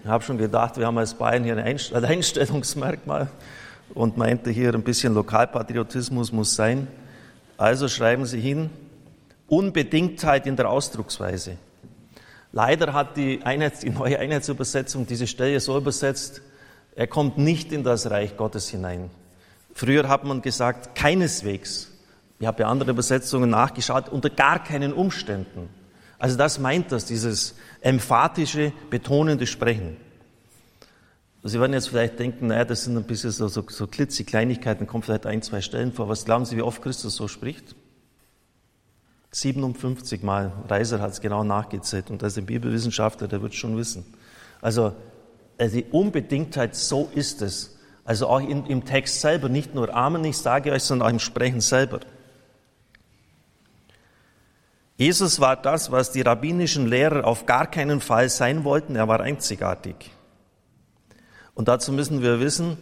Ich 0.03 0.09
habe 0.09 0.23
schon 0.23 0.39
gedacht, 0.39 0.77
wir 0.77 0.87
haben 0.87 0.97
als 0.97 1.13
Bayern 1.13 1.43
hier 1.43 1.55
ein 1.55 1.79
Einstellungsmerkmal 2.03 3.29
und 3.93 4.17
meinte 4.17 4.49
hier 4.49 4.73
ein 4.73 4.81
bisschen 4.81 5.13
Lokalpatriotismus 5.13 6.31
muss 6.31 6.55
sein. 6.55 6.87
Also 7.55 7.87
schreiben 7.87 8.25
Sie 8.25 8.39
hin, 8.39 8.71
Unbedingtheit 9.47 10.47
in 10.47 10.55
der 10.55 10.71
Ausdrucksweise. 10.71 11.57
Leider 12.51 12.93
hat 12.93 13.15
die, 13.15 13.43
Einheits-, 13.43 13.81
die 13.81 13.91
neue 13.91 14.17
Einheitsübersetzung 14.17 15.05
diese 15.05 15.27
Stelle 15.27 15.59
so 15.59 15.77
übersetzt, 15.77 16.41
er 16.95 17.05
kommt 17.05 17.37
nicht 17.37 17.71
in 17.71 17.83
das 17.83 18.09
Reich 18.09 18.35
Gottes 18.35 18.67
hinein. 18.69 19.11
Früher 19.73 20.07
hat 20.07 20.23
man 20.23 20.41
gesagt, 20.41 20.95
keineswegs. 20.95 21.91
Ich 22.39 22.47
habe 22.47 22.63
bei 22.63 22.65
anderen 22.65 22.91
Übersetzungen 22.91 23.49
nachgeschaut, 23.49 24.09
unter 24.09 24.29
gar 24.29 24.63
keinen 24.63 24.93
Umständen. 24.93 25.69
Also 26.17 26.37
das 26.37 26.59
meint 26.59 26.91
das, 26.91 27.05
dieses 27.05 27.55
emphatische, 27.81 28.73
betonende 28.89 29.47
Sprechen. 29.47 29.97
Sie 31.43 31.59
werden 31.59 31.73
jetzt 31.73 31.89
vielleicht 31.89 32.19
denken, 32.19 32.47
naja, 32.47 32.65
das 32.65 32.83
sind 32.83 32.95
ein 32.95 33.03
bisschen 33.03 33.31
so, 33.31 33.47
so, 33.47 33.65
so 33.67 33.87
klitzig 33.87 34.27
Kleinigkeiten, 34.27 34.85
kommt 34.85 35.05
vielleicht 35.05 35.25
ein, 35.25 35.41
zwei 35.41 35.61
Stellen 35.61 35.91
vor. 35.91 36.07
Was 36.07 36.25
glauben 36.25 36.45
Sie, 36.45 36.55
wie 36.57 36.61
oft 36.61 36.83
Christus 36.83 37.15
so 37.15 37.27
spricht? 37.27 37.75
57 39.31 40.21
Mal. 40.21 40.51
Reiser 40.67 40.99
hat 40.99 41.11
es 41.11 41.21
genau 41.21 41.43
nachgezählt 41.43 42.11
und 42.11 42.21
ist 42.21 42.37
ein 42.37 42.45
Bibelwissenschaftler, 42.45 43.27
der 43.27 43.41
wird 43.41 43.55
schon 43.55 43.75
wissen. 43.77 44.05
Also 44.61 44.93
äh, 45.57 45.69
die 45.69 45.85
Unbedingtheit, 45.85 46.75
so 46.75 47.09
ist 47.15 47.41
es. 47.41 47.77
Also 48.11 48.27
auch 48.27 48.41
in, 48.41 48.65
im 48.65 48.83
Text 48.83 49.21
selber, 49.21 49.47
nicht 49.47 49.73
nur 49.73 49.95
Amen, 49.95 50.25
ich 50.25 50.37
sage 50.37 50.73
euch, 50.73 50.83
sondern 50.83 51.07
auch 51.07 51.13
im 51.13 51.19
Sprechen 51.19 51.61
selber. 51.61 52.01
Jesus 54.97 55.39
war 55.39 55.55
das, 55.55 55.93
was 55.93 56.11
die 56.11 56.19
rabbinischen 56.19 56.87
Lehrer 56.87 57.25
auf 57.25 57.45
gar 57.45 57.71
keinen 57.71 58.01
Fall 58.01 58.27
sein 58.27 58.65
wollten. 58.65 58.97
Er 58.97 59.07
war 59.07 59.21
einzigartig. 59.21 60.11
Und 61.53 61.69
dazu 61.69 61.93
müssen 61.93 62.21
wir 62.21 62.41
wissen, 62.41 62.77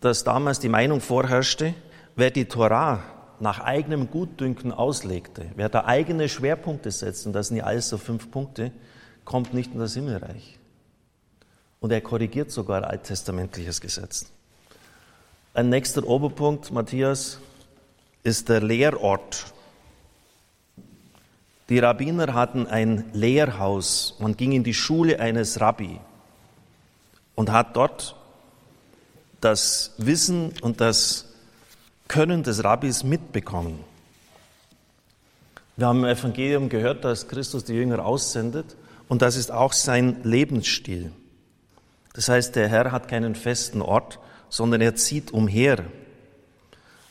dass 0.00 0.24
damals 0.24 0.60
die 0.60 0.68
Meinung 0.68 1.00
vorherrschte, 1.00 1.72
wer 2.14 2.30
die 2.30 2.44
Torah 2.44 3.02
nach 3.40 3.60
eigenem 3.60 4.10
Gutdünken 4.10 4.72
auslegte, 4.72 5.46
wer 5.54 5.70
da 5.70 5.86
eigene 5.86 6.28
Schwerpunkte 6.28 6.90
setzt, 6.90 7.26
und 7.26 7.32
das 7.32 7.48
sind 7.48 7.56
ja 7.56 7.64
alles 7.64 7.88
so 7.88 7.96
fünf 7.96 8.30
Punkte, 8.30 8.72
kommt 9.24 9.54
nicht 9.54 9.72
in 9.72 9.78
das 9.78 9.94
Himmelreich. 9.94 10.58
Und 11.80 11.92
er 11.92 12.02
korrigiert 12.02 12.50
sogar 12.50 12.84
alttestamentliches 12.84 13.80
Gesetz. 13.80 14.35
Ein 15.56 15.70
nächster 15.70 16.06
Oberpunkt, 16.06 16.70
Matthias, 16.70 17.40
ist 18.22 18.48
der 18.48 18.60
Lehrort 18.60 19.54
die 21.68 21.80
Rabbiner 21.80 22.34
hatten 22.34 22.66
ein 22.66 23.10
Lehrhaus. 23.12 24.14
Man 24.20 24.36
ging 24.36 24.52
in 24.52 24.62
die 24.62 24.74
Schule 24.74 25.18
eines 25.18 25.60
Rabbi 25.60 25.98
und 27.34 27.50
hat 27.50 27.74
dort 27.74 28.14
das 29.40 29.92
Wissen 29.98 30.52
und 30.62 30.80
das 30.80 31.26
Können 32.06 32.44
des 32.44 32.62
Rabbis 32.62 33.02
mitbekommen. 33.02 33.82
Wir 35.76 35.88
haben 35.88 36.04
im 36.04 36.04
Evangelium 36.04 36.68
gehört, 36.68 37.04
dass 37.04 37.26
Christus 37.26 37.64
die 37.64 37.74
Jünger 37.74 38.04
aussendet 38.04 38.76
und 39.08 39.22
das 39.22 39.36
ist 39.36 39.50
auch 39.50 39.72
sein 39.72 40.22
Lebensstil. 40.22 41.10
Das 42.14 42.28
heißt, 42.28 42.54
der 42.54 42.68
Herr 42.68 42.92
hat 42.92 43.08
keinen 43.08 43.34
festen 43.34 43.82
Ort, 43.82 44.20
sondern 44.48 44.80
er 44.80 44.94
zieht 44.94 45.32
umher. 45.32 45.84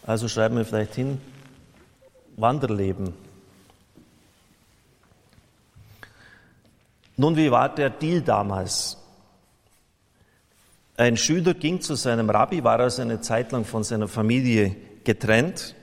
Also 0.03 0.27
schreiben 0.27 0.57
wir 0.57 0.65
vielleicht 0.65 0.95
hin, 0.95 1.19
Wanderleben. 2.37 3.13
Nun, 7.17 7.37
wie 7.37 7.49
war 7.49 7.73
der 7.73 7.89
Deal 7.89 8.21
damals? 8.21 8.97
Ein 10.97 11.17
Schüler 11.17 11.53
ging 11.53 11.81
zu 11.81 11.95
seinem 11.95 12.29
Rabbi, 12.29 12.63
war 12.63 12.79
also 12.79 13.01
eine 13.01 13.21
Zeit 13.21 13.51
lang 13.51 13.65
von 13.65 13.83
seiner 13.83 14.07
Familie 14.07 14.75
getrennt 15.03 15.75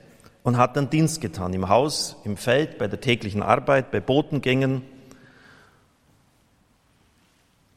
und 0.43 0.57
hat 0.57 0.75
dann 0.75 0.89
Dienst 0.89 1.21
getan, 1.21 1.53
im 1.53 1.69
Haus, 1.69 2.17
im 2.23 2.37
Feld, 2.37 2.77
bei 2.77 2.87
der 2.87 2.99
täglichen 2.99 3.41
Arbeit, 3.41 3.91
bei 3.91 3.99
Botengängen. 3.99 4.83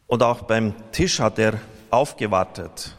Und 0.07 0.23
auch 0.23 0.43
beim 0.43 0.75
Tisch 0.93 1.21
hat 1.21 1.39
er 1.39 1.61
aufgewartet. 1.91 2.96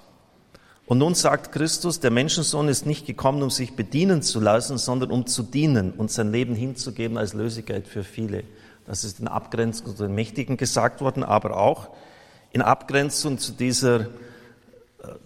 Und 0.88 1.00
nun 1.00 1.15
sagt 1.15 1.51
Christus, 1.51 2.00
der 2.00 2.12
Menschensohn 2.12 2.70
ist 2.70 2.86
nicht 2.86 3.06
gekommen, 3.06 3.44
um 3.44 3.50
sich 3.50 3.75
bedienen 3.75 4.22
zu 4.22 4.39
lassen, 4.39 4.77
sondern 4.77 5.12
um 5.12 5.27
zu 5.27 5.44
dienen 5.44 5.91
und 5.91 6.10
sein 6.12 6.32
Leben 6.32 6.56
hinzugeben 6.56 7.17
als 7.17 7.34
Lösigkeit 7.34 7.88
für 7.88 8.06
viele. 8.06 8.46
Das 8.86 9.03
ist 9.03 9.20
in 9.20 9.27
Abgrenzung 9.27 9.98
zu 9.98 10.03
den 10.03 10.15
Mächtigen 10.15 10.56
gesagt 10.56 11.01
worden, 11.01 11.24
aber 11.24 11.58
auch 11.58 11.89
in 12.53 12.62
Abgrenzung 12.62 13.38
zu, 13.38 13.51
dieser, 13.51 14.00
äh, 14.00 14.08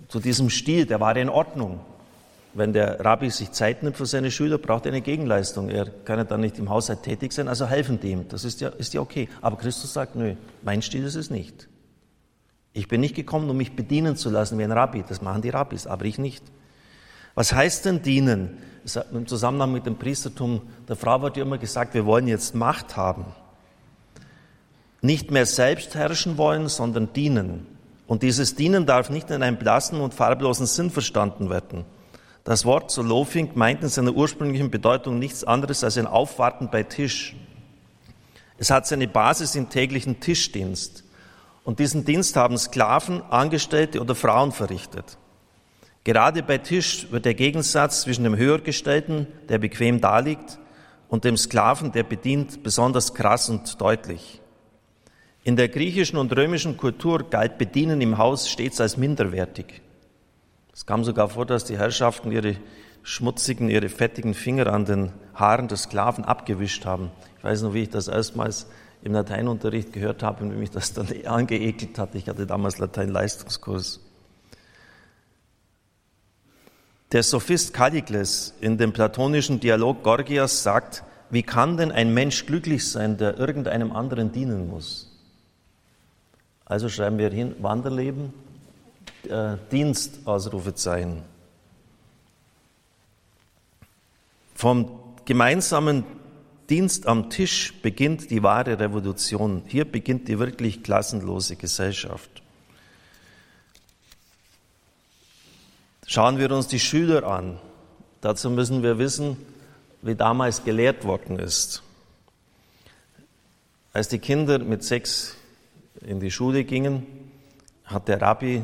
zu 0.08 0.20
diesem 0.20 0.50
Stil, 0.50 0.88
der 0.88 1.00
war 1.00 1.16
in 1.16 1.30
Ordnung. 1.30 1.80
Wenn 2.56 2.74
der 2.74 3.06
Rabbi 3.06 3.30
sich 3.30 3.52
Zeit 3.52 3.84
nimmt 3.84 3.98
für 3.98 4.08
seine 4.08 4.32
Schüler, 4.32 4.58
braucht 4.58 4.88
er 4.88 4.92
eine 4.92 5.02
Gegenleistung. 5.02 5.70
Er 5.70 5.86
kann 5.86 6.18
ja 6.18 6.24
dann 6.24 6.42
nicht 6.42 6.58
im 6.58 6.70
Haushalt 6.70 7.04
tätig 7.04 7.34
sein, 7.34 7.48
also 7.48 7.68
helfen 7.68 8.00
dem. 8.00 8.28
Das 8.30 8.44
ist 8.46 8.62
ja, 8.62 8.70
ist 8.70 8.96
ja 8.96 9.00
okay. 9.00 9.30
Aber 9.42 9.58
Christus 9.58 9.94
sagt, 9.94 10.16
nö, 10.16 10.34
mein 10.64 10.82
Stil 10.82 11.06
ist 11.06 11.16
es 11.16 11.30
nicht. 11.30 11.70
Ich 12.74 12.88
bin 12.88 13.02
nicht 13.02 13.16
gekommen, 13.16 13.50
um 13.50 13.58
mich 13.58 13.76
bedienen 13.76 14.16
zu 14.16 14.30
lassen 14.30 14.58
wie 14.58 14.64
ein 14.64 14.72
Rabbi. 14.72 15.04
Das 15.08 15.22
machen 15.22 15.42
die 15.42 15.50
Rabbis, 15.50 15.88
aber 15.88 16.06
ich 16.06 16.18
nicht. 16.18 16.44
Was 17.36 17.54
heißt 17.54 17.86
denn 17.86 18.02
dienen? 18.02 18.58
Im 19.12 19.28
Zusammenhang 19.28 19.74
mit 19.74 19.86
dem 19.86 19.98
Priestertum 19.98 20.62
der 20.88 20.96
Frau 20.96 21.22
wird 21.22 21.38
ja 21.38 21.44
immer 21.44 21.58
gesagt, 21.58 21.94
wir 21.94 22.06
wollen 22.06 22.28
jetzt 22.28 22.56
Macht 22.56 22.98
haben. 22.98 23.26
Nicht 25.02 25.32
mehr 25.32 25.46
selbst 25.46 25.96
herrschen 25.96 26.38
wollen, 26.38 26.68
sondern 26.68 27.14
dienen. 27.14 27.68
Und 28.08 28.24
dieses 28.24 28.56
Dienen 28.56 28.86
darf 28.86 29.10
nicht 29.10 29.30
in 29.30 29.44
einem 29.44 29.58
blassen 29.58 30.02
und 30.02 30.14
farblosen 30.14 30.66
Sinn 30.66 30.90
verstanden 30.90 31.50
werden. 31.50 31.86
Das 32.44 32.66
Wort 32.66 32.92
Solofing 32.92 33.52
meint 33.56 33.84
in 33.84 33.90
seiner 33.90 34.14
ursprünglichen 34.14 34.72
Bedeutung 34.72 35.20
nichts 35.20 35.44
anderes 35.44 35.84
als 35.84 35.98
ein 35.98 36.08
Aufwarten 36.08 36.70
bei 36.72 36.84
Tisch. 36.84 37.36
Es 38.58 38.72
hat 38.72 38.88
seine 38.88 39.08
Basis 39.08 39.56
im 39.56 39.70
täglichen 39.70 40.20
Tischdienst. 40.20 41.04
Und 41.64 41.80
diesen 41.80 42.06
Dienst 42.06 42.36
haben 42.36 42.58
Sklaven, 42.58 43.22
Angestellte 43.24 44.02
oder 44.02 44.16
Frauen 44.16 44.52
verrichtet. 44.52 45.18
Gerade 46.04 46.42
bei 46.42 46.58
Tisch 46.58 47.12
wird 47.12 47.26
der 47.26 47.36
Gegensatz 47.36 48.02
zwischen 48.02 48.24
dem 48.24 48.36
Höhergestellten, 48.36 49.28
der 49.50 49.60
bequem 49.60 50.02
daliegt, 50.02 50.58
und 51.10 51.26
dem 51.26 51.38
Sklaven, 51.38 51.92
der 51.92 52.04
bedient, 52.04 52.64
besonders 52.64 53.14
krass 53.14 53.50
und 53.50 53.80
deutlich. 53.82 54.42
In 55.44 55.56
der 55.56 55.68
griechischen 55.68 56.18
und 56.18 56.36
römischen 56.36 56.78
Kultur 56.78 57.30
galt 57.30 57.58
Bedienen 57.58 58.00
im 58.00 58.18
Haus 58.18 58.50
stets 58.50 58.80
als 58.80 58.96
minderwertig. 58.96 59.82
Es 60.74 60.86
kam 60.86 61.04
sogar 61.04 61.30
vor, 61.30 61.46
dass 61.46 61.66
die 61.66 61.78
Herrschaften 61.78 62.32
ihre 62.32 62.56
schmutzigen, 63.04 63.70
ihre 63.70 63.90
fettigen 63.90 64.34
Finger 64.34 64.68
an 64.68 64.86
den 64.86 65.12
Haaren 65.34 65.68
des 65.68 65.84
Sklaven 65.84 66.24
abgewischt 66.24 66.86
haben. 66.86 67.12
Ich 67.38 67.44
weiß 67.44 67.64
noch, 67.64 67.74
wie 67.74 67.84
ich 67.84 67.90
das 67.90 68.08
erstmals 68.08 68.68
im 69.04 69.14
Lateinunterricht 69.14 69.94
gehört 69.94 70.24
habe 70.24 70.44
und 70.44 70.58
mich 70.58 70.72
das 70.72 70.94
dann 70.94 71.08
angeekelt 71.26 71.98
hat. 71.98 72.16
Ich 72.16 72.28
hatte 72.28 72.46
damals 72.46 72.78
Latein-Leistungskurs. 72.78 74.00
Der 77.12 77.24
Sophist 77.24 77.74
Kallikles 77.74 78.54
in 78.62 78.78
dem 78.78 78.94
platonischen 78.94 79.60
Dialog 79.60 80.02
Gorgias 80.04 80.64
sagt, 80.64 81.04
wie 81.30 81.44
kann 81.44 81.78
denn 81.78 81.92
ein 81.92 82.14
Mensch 82.14 82.46
glücklich 82.46 82.90
sein, 82.90 83.18
der 83.18 83.38
irgendeinem 83.38 83.92
anderen 83.92 84.32
dienen 84.32 84.70
muss? 84.70 85.12
Also 86.66 86.88
schreiben 86.88 87.18
wir 87.18 87.30
hin, 87.30 87.56
Wanderleben, 87.60 88.34
äh, 89.28 89.58
Dienst, 89.72 90.20
Ausrufezeichen. 90.26 91.24
Vom 94.56 95.00
gemeinsamen 95.26 96.06
Dienst 96.72 97.06
am 97.06 97.30
Tisch 97.30 97.74
beginnt 97.82 98.32
die 98.32 98.44
wahre 98.44 98.80
Revolution. 98.80 99.64
Hier 99.68 99.84
beginnt 99.84 100.30
die 100.30 100.40
wirklich 100.40 100.84
klassenlose 100.84 101.58
Gesellschaft. 101.58 102.30
Schauen 106.08 106.38
wir 106.38 106.50
uns 106.50 106.68
die 106.70 106.80
Schüler 106.80 107.26
an. 107.26 107.60
Dazu 108.22 108.50
müssen 108.50 108.84
wir 108.84 108.98
wissen, 109.00 109.36
wie 110.02 110.16
damals 110.16 110.64
gelehrt 110.64 111.04
worden 111.04 111.40
ist. 111.40 111.84
Als 113.92 114.08
die 114.08 114.20
Kinder 114.20 114.58
mit 114.60 114.82
sechs 114.86 115.36
in 116.00 116.22
die 116.22 116.32
Schule 116.32 116.64
gingen, 116.64 117.06
hat 117.84 118.08
der 118.08 118.22
Rabbi 118.22 118.64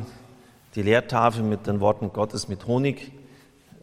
die 0.76 0.82
Lehrtafel 0.82 1.42
mit 1.42 1.66
den 1.66 1.80
Worten 1.80 2.10
Gottes 2.14 2.48
mit 2.48 2.66
Honig 2.66 3.12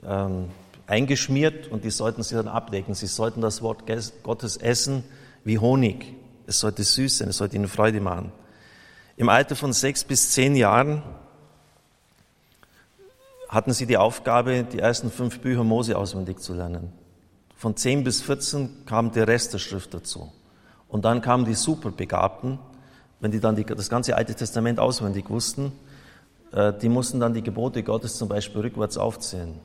ähm, 0.03 0.49
eingeschmiert 0.87 1.67
und 1.67 1.83
die 1.83 1.91
sollten 1.91 2.23
sie 2.23 2.35
dann 2.35 2.47
ablegen. 2.47 2.93
Sie 2.93 3.07
sollten 3.07 3.41
das 3.41 3.61
Wort 3.61 3.83
Gottes 4.23 4.57
essen 4.57 5.03
wie 5.43 5.59
Honig. 5.59 6.13
Es 6.47 6.59
sollte 6.59 6.83
süß 6.83 7.19
sein, 7.19 7.29
es 7.29 7.37
sollte 7.37 7.55
ihnen 7.55 7.67
Freude 7.67 8.01
machen. 8.01 8.31
Im 9.17 9.29
Alter 9.29 9.55
von 9.55 9.73
sechs 9.73 10.03
bis 10.03 10.31
zehn 10.31 10.55
Jahren 10.55 11.01
hatten 13.49 13.73
sie 13.73 13.85
die 13.85 13.97
Aufgabe, 13.97 14.63
die 14.63 14.79
ersten 14.79 15.09
fünf 15.09 15.39
Bücher 15.39 15.63
Mose 15.63 15.97
auswendig 15.97 16.39
zu 16.39 16.53
lernen. 16.53 16.91
Von 17.55 17.77
zehn 17.77 18.03
bis 18.03 18.21
14 18.21 18.85
kam 18.85 19.11
der 19.11 19.27
Rest 19.27 19.53
der 19.53 19.59
Schrift 19.59 19.93
dazu. 19.93 20.31
Und 20.89 21.05
dann 21.05 21.21
kamen 21.21 21.45
die 21.45 21.53
Superbegabten, 21.53 22.59
wenn 23.21 23.31
die 23.31 23.39
dann 23.39 23.55
die, 23.55 23.63
das 23.63 23.89
ganze 23.89 24.15
Alte 24.15 24.35
Testament 24.35 24.79
auswendig 24.79 25.29
wussten, 25.29 25.71
äh, 26.51 26.73
die 26.73 26.89
mussten 26.89 27.19
dann 27.19 27.33
die 27.33 27.41
Gebote 27.41 27.81
Gottes 27.81 28.17
zum 28.17 28.27
Beispiel 28.27 28.61
rückwärts 28.61 28.97
aufzählen. 28.97 29.59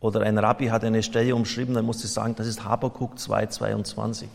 Oder 0.00 0.20
ein 0.22 0.38
Rabbi 0.38 0.66
hat 0.66 0.84
eine 0.84 1.02
Stelle 1.02 1.34
umschrieben, 1.34 1.74
dann 1.74 1.84
musste 1.84 2.06
ich 2.06 2.12
sagen, 2.12 2.34
das 2.36 2.46
ist 2.46 2.64
Habakuk 2.64 3.14
2,22. 3.16 4.26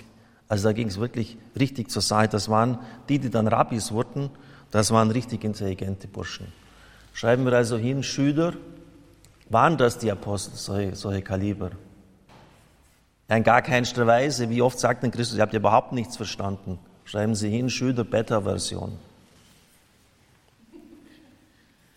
Also 0.47 0.67
da 0.67 0.73
ging 0.73 0.87
es 0.87 0.99
wirklich 0.99 1.37
richtig 1.57 1.89
zur 1.91 2.01
Sache. 2.01 2.27
Das 2.27 2.49
waren 2.49 2.79
die, 3.07 3.19
die 3.19 3.29
dann 3.29 3.47
Rabbis 3.47 3.91
wurden, 3.91 4.29
das 4.71 4.91
waren 4.91 5.11
richtig 5.11 5.43
intelligente 5.43 6.07
Burschen. 6.07 6.47
Schreiben 7.13 7.45
wir 7.45 7.53
also 7.53 7.77
hin, 7.77 8.03
Schüler, 8.03 8.53
waren 9.49 9.77
das 9.77 9.97
die 9.97 10.11
Apostel, 10.11 10.55
solche, 10.55 10.95
solche 10.95 11.21
Kaliber? 11.21 11.71
In 13.27 13.43
gar 13.43 13.61
keinster 13.61 14.05
Weise. 14.07 14.49
Wie 14.49 14.61
oft 14.61 14.77
sagt 14.79 15.03
denn 15.03 15.11
Christus, 15.11 15.37
ihr 15.37 15.41
habt 15.41 15.53
überhaupt 15.53 15.93
nichts 15.93 16.17
verstanden. 16.17 16.79
Schreiben 17.05 17.35
Sie 17.35 17.49
hin, 17.49 17.69
Schüler, 17.69 18.03
Beta-Version. 18.03 18.97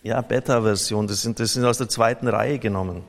Ja, 0.02 0.20
Beta-Version, 0.20 1.06
das 1.06 1.22
sind, 1.22 1.40
das 1.40 1.54
sind 1.54 1.64
aus 1.64 1.78
der 1.78 1.88
zweiten 1.88 2.28
Reihe 2.28 2.58
genommen. 2.58 3.02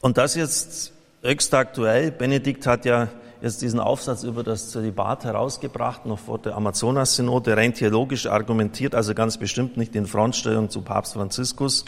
Und 0.00 0.18
das 0.18 0.34
jetzt 0.34 0.92
höchst 1.22 1.52
aktuell. 1.54 2.10
Benedikt 2.10 2.66
hat 2.66 2.84
ja 2.84 3.08
jetzt 3.42 3.62
diesen 3.62 3.80
Aufsatz 3.80 4.22
über 4.22 4.42
das 4.42 4.70
Zölibat 4.70 5.24
herausgebracht, 5.24 6.06
noch 6.06 6.18
vor 6.18 6.38
der 6.38 6.54
Amazonas-Synode, 6.56 7.56
rein 7.56 7.74
theologisch 7.74 8.26
argumentiert, 8.26 8.94
also 8.94 9.14
ganz 9.14 9.36
bestimmt 9.36 9.76
nicht 9.76 9.94
in 9.94 10.06
Frontstellung 10.06 10.70
zu 10.70 10.82
Papst 10.82 11.14
Franziskus, 11.14 11.84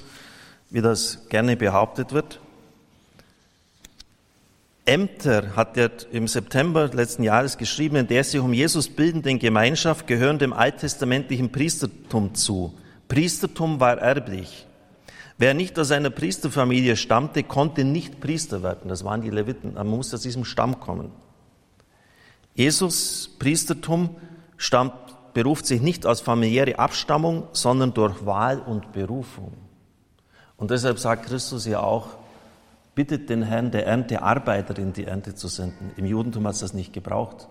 wie 0.70 0.80
das 0.80 1.28
gerne 1.28 1.56
behauptet 1.56 2.12
wird. 2.12 2.40
Ämter 4.84 5.54
hat 5.54 5.76
er 5.76 5.90
im 6.12 6.28
September 6.28 6.88
letzten 6.88 7.22
Jahres 7.22 7.58
geschrieben, 7.58 7.96
in 7.96 8.06
der 8.06 8.24
sich 8.24 8.40
um 8.40 8.54
Jesus 8.54 8.88
bildenden 8.88 9.38
Gemeinschaft 9.38 10.06
gehören 10.06 10.38
dem 10.38 10.54
alttestamentlichen 10.54 11.52
Priestertum 11.52 12.34
zu. 12.34 12.72
Priestertum 13.06 13.80
war 13.80 13.98
erblich. 13.98 14.67
Wer 15.38 15.54
nicht 15.54 15.78
aus 15.78 15.92
einer 15.92 16.10
Priesterfamilie 16.10 16.96
stammte, 16.96 17.44
konnte 17.44 17.84
nicht 17.84 18.20
Priester 18.20 18.64
werden. 18.64 18.88
Das 18.88 19.04
waren 19.04 19.22
die 19.22 19.30
Leviten. 19.30 19.74
Man 19.74 19.86
muss 19.86 20.12
aus 20.12 20.22
diesem 20.22 20.44
Stamm 20.44 20.80
kommen. 20.80 21.12
Jesus 22.54 23.36
Priestertum 23.38 24.16
stammt, 24.56 24.94
beruft 25.34 25.64
sich 25.64 25.80
nicht 25.80 26.06
aus 26.06 26.20
familiäre 26.20 26.80
Abstammung, 26.80 27.44
sondern 27.52 27.94
durch 27.94 28.26
Wahl 28.26 28.58
und 28.58 28.90
Berufung. 28.90 29.52
Und 30.56 30.72
deshalb 30.72 30.98
sagt 30.98 31.26
Christus 31.26 31.66
ja 31.66 31.78
auch, 31.78 32.08
bittet 32.96 33.30
den 33.30 33.44
Herrn 33.44 33.70
der 33.70 33.86
Ernte 33.86 34.20
Arbeiter 34.22 34.76
in 34.76 34.92
die 34.92 35.04
Ernte 35.04 35.36
zu 35.36 35.46
senden. 35.46 35.92
Im 35.96 36.04
Judentum 36.04 36.48
hat 36.48 36.54
es 36.54 36.60
das 36.60 36.74
nicht 36.74 36.92
gebraucht. 36.92 37.46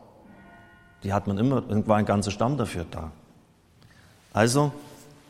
Die 1.04 1.14
hat 1.14 1.26
man 1.26 1.38
immer, 1.38 1.64
war 1.88 1.96
ein 1.96 2.06
ganzer 2.06 2.32
Stamm 2.32 2.58
dafür 2.58 2.86
da. 2.92 3.14
Also 4.34 4.74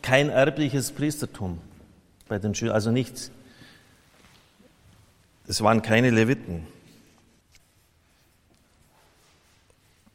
kein 0.02 0.30
erbliches 0.30 0.91
Priestertum 0.91 1.60
bei 2.28 2.40
den 2.40 2.56
Schülern, 2.56 2.76
also 2.76 2.92
nicht 2.92 3.32
Es 5.48 5.62
waren 5.62 5.82
keine 5.82 6.10
Leviten. 6.10 6.68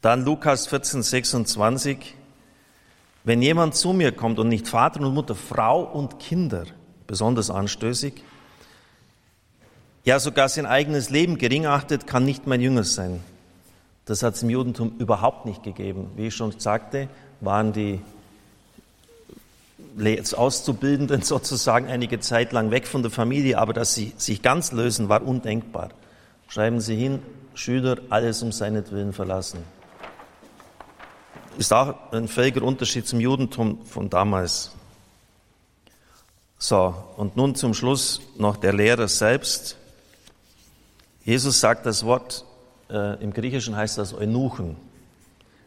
Dann 0.03 0.25
Lukas 0.25 0.66
14, 0.66 1.03
26. 1.03 2.14
Wenn 3.25 3.40
jemand 3.40 3.75
zu 3.77 3.92
mir 3.92 4.12
kommt 4.12 4.38
und 4.38 4.48
nicht 4.48 4.68
Vater 4.68 5.01
und 5.01 5.14
Mutter, 5.14 5.35
Frau 5.35 5.83
und 5.85 6.18
Kinder, 6.18 6.64
besonders 7.07 7.51
anstößig, 7.51 8.14
ja 10.05 10.18
sogar 10.18 10.48
sein 10.48 10.66
eigenes 10.66 11.09
Leben 11.09 11.38
gering 11.38 11.66
achtet, 11.66 12.07
kann 12.07 12.25
nicht 12.25 12.46
mein 12.46 12.61
Jünger 12.61 12.85
sein. 12.85 13.20
Das 14.05 14.25
hat 14.25 14.35
es 14.35 14.42
im 14.42 14.51
Judentum 14.51 14.96
überhaupt 14.98 15.46
nicht 15.46 15.62
gegeben. 15.62 16.11
Wie 16.16 16.27
ich 16.27 16.35
schon 16.35 16.59
sagte, 16.59 17.09
waren 17.40 17.72
die 17.72 18.01
Auszubildenden 20.35 21.22
sozusagen 21.22 21.88
einige 21.88 22.20
Zeit 22.20 22.52
lang 22.52 22.70
weg 22.70 22.87
von 22.87 23.02
der 23.02 23.11
Familie, 23.11 23.59
aber 23.59 23.72
dass 23.72 23.94
sie 23.94 24.12
sich 24.16 24.42
ganz 24.42 24.72
lösen, 24.72 25.09
war 25.09 25.22
undenkbar. 25.22 25.90
Schreiben 26.48 26.81
Sie 26.81 26.96
hin, 26.96 27.20
Schüler, 27.55 27.98
alles 28.11 28.42
um 28.42 28.52
seinetwillen 28.52 29.12
verlassen 29.12 29.64
ist 31.59 31.72
auch 31.72 32.12
ein 32.12 32.28
völliger 32.28 32.62
Unterschied 32.62 33.07
zum 33.07 33.20
Judentum 33.20 33.85
von 33.85 34.09
damals. 34.09 34.72
So, 36.59 36.94
und 37.16 37.37
nun 37.37 37.55
zum 37.55 37.74
Schluss 37.74 38.20
noch 38.37 38.57
der 38.57 38.72
Lehrer 38.72 39.09
selbst. 39.09 39.76
Jesus 41.24 41.61
sagt 41.61 41.87
das 41.87 42.05
Wort, 42.05 42.44
äh, 42.88 43.22
im 43.22 43.33
Griechischen 43.33 43.76
heißt 43.76 43.98
das 43.98 44.14
Eunuchen. 44.14 44.76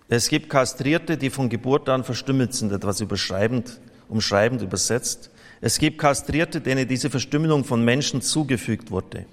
Es 0.07 0.29
gibt 0.29 0.49
Kastrierte, 0.49 1.17
die 1.17 1.29
von 1.29 1.49
Geburt 1.49 1.89
an 1.89 2.03
verstümmelt 2.03 2.53
sind, 2.53 2.71
etwas 2.71 3.01
überschreibend, 3.01 3.79
umschreibend 4.09 4.61
übersetzt. 4.61 5.29
Es 5.61 5.79
gibt 5.79 5.97
Kastrierte, 5.97 6.61
denen 6.61 6.87
diese 6.87 7.09
Verstümmelung 7.09 7.63
von 7.63 7.83
Menschen 7.83 8.21
zugefügt 8.21 8.91
wurde. 8.91 9.25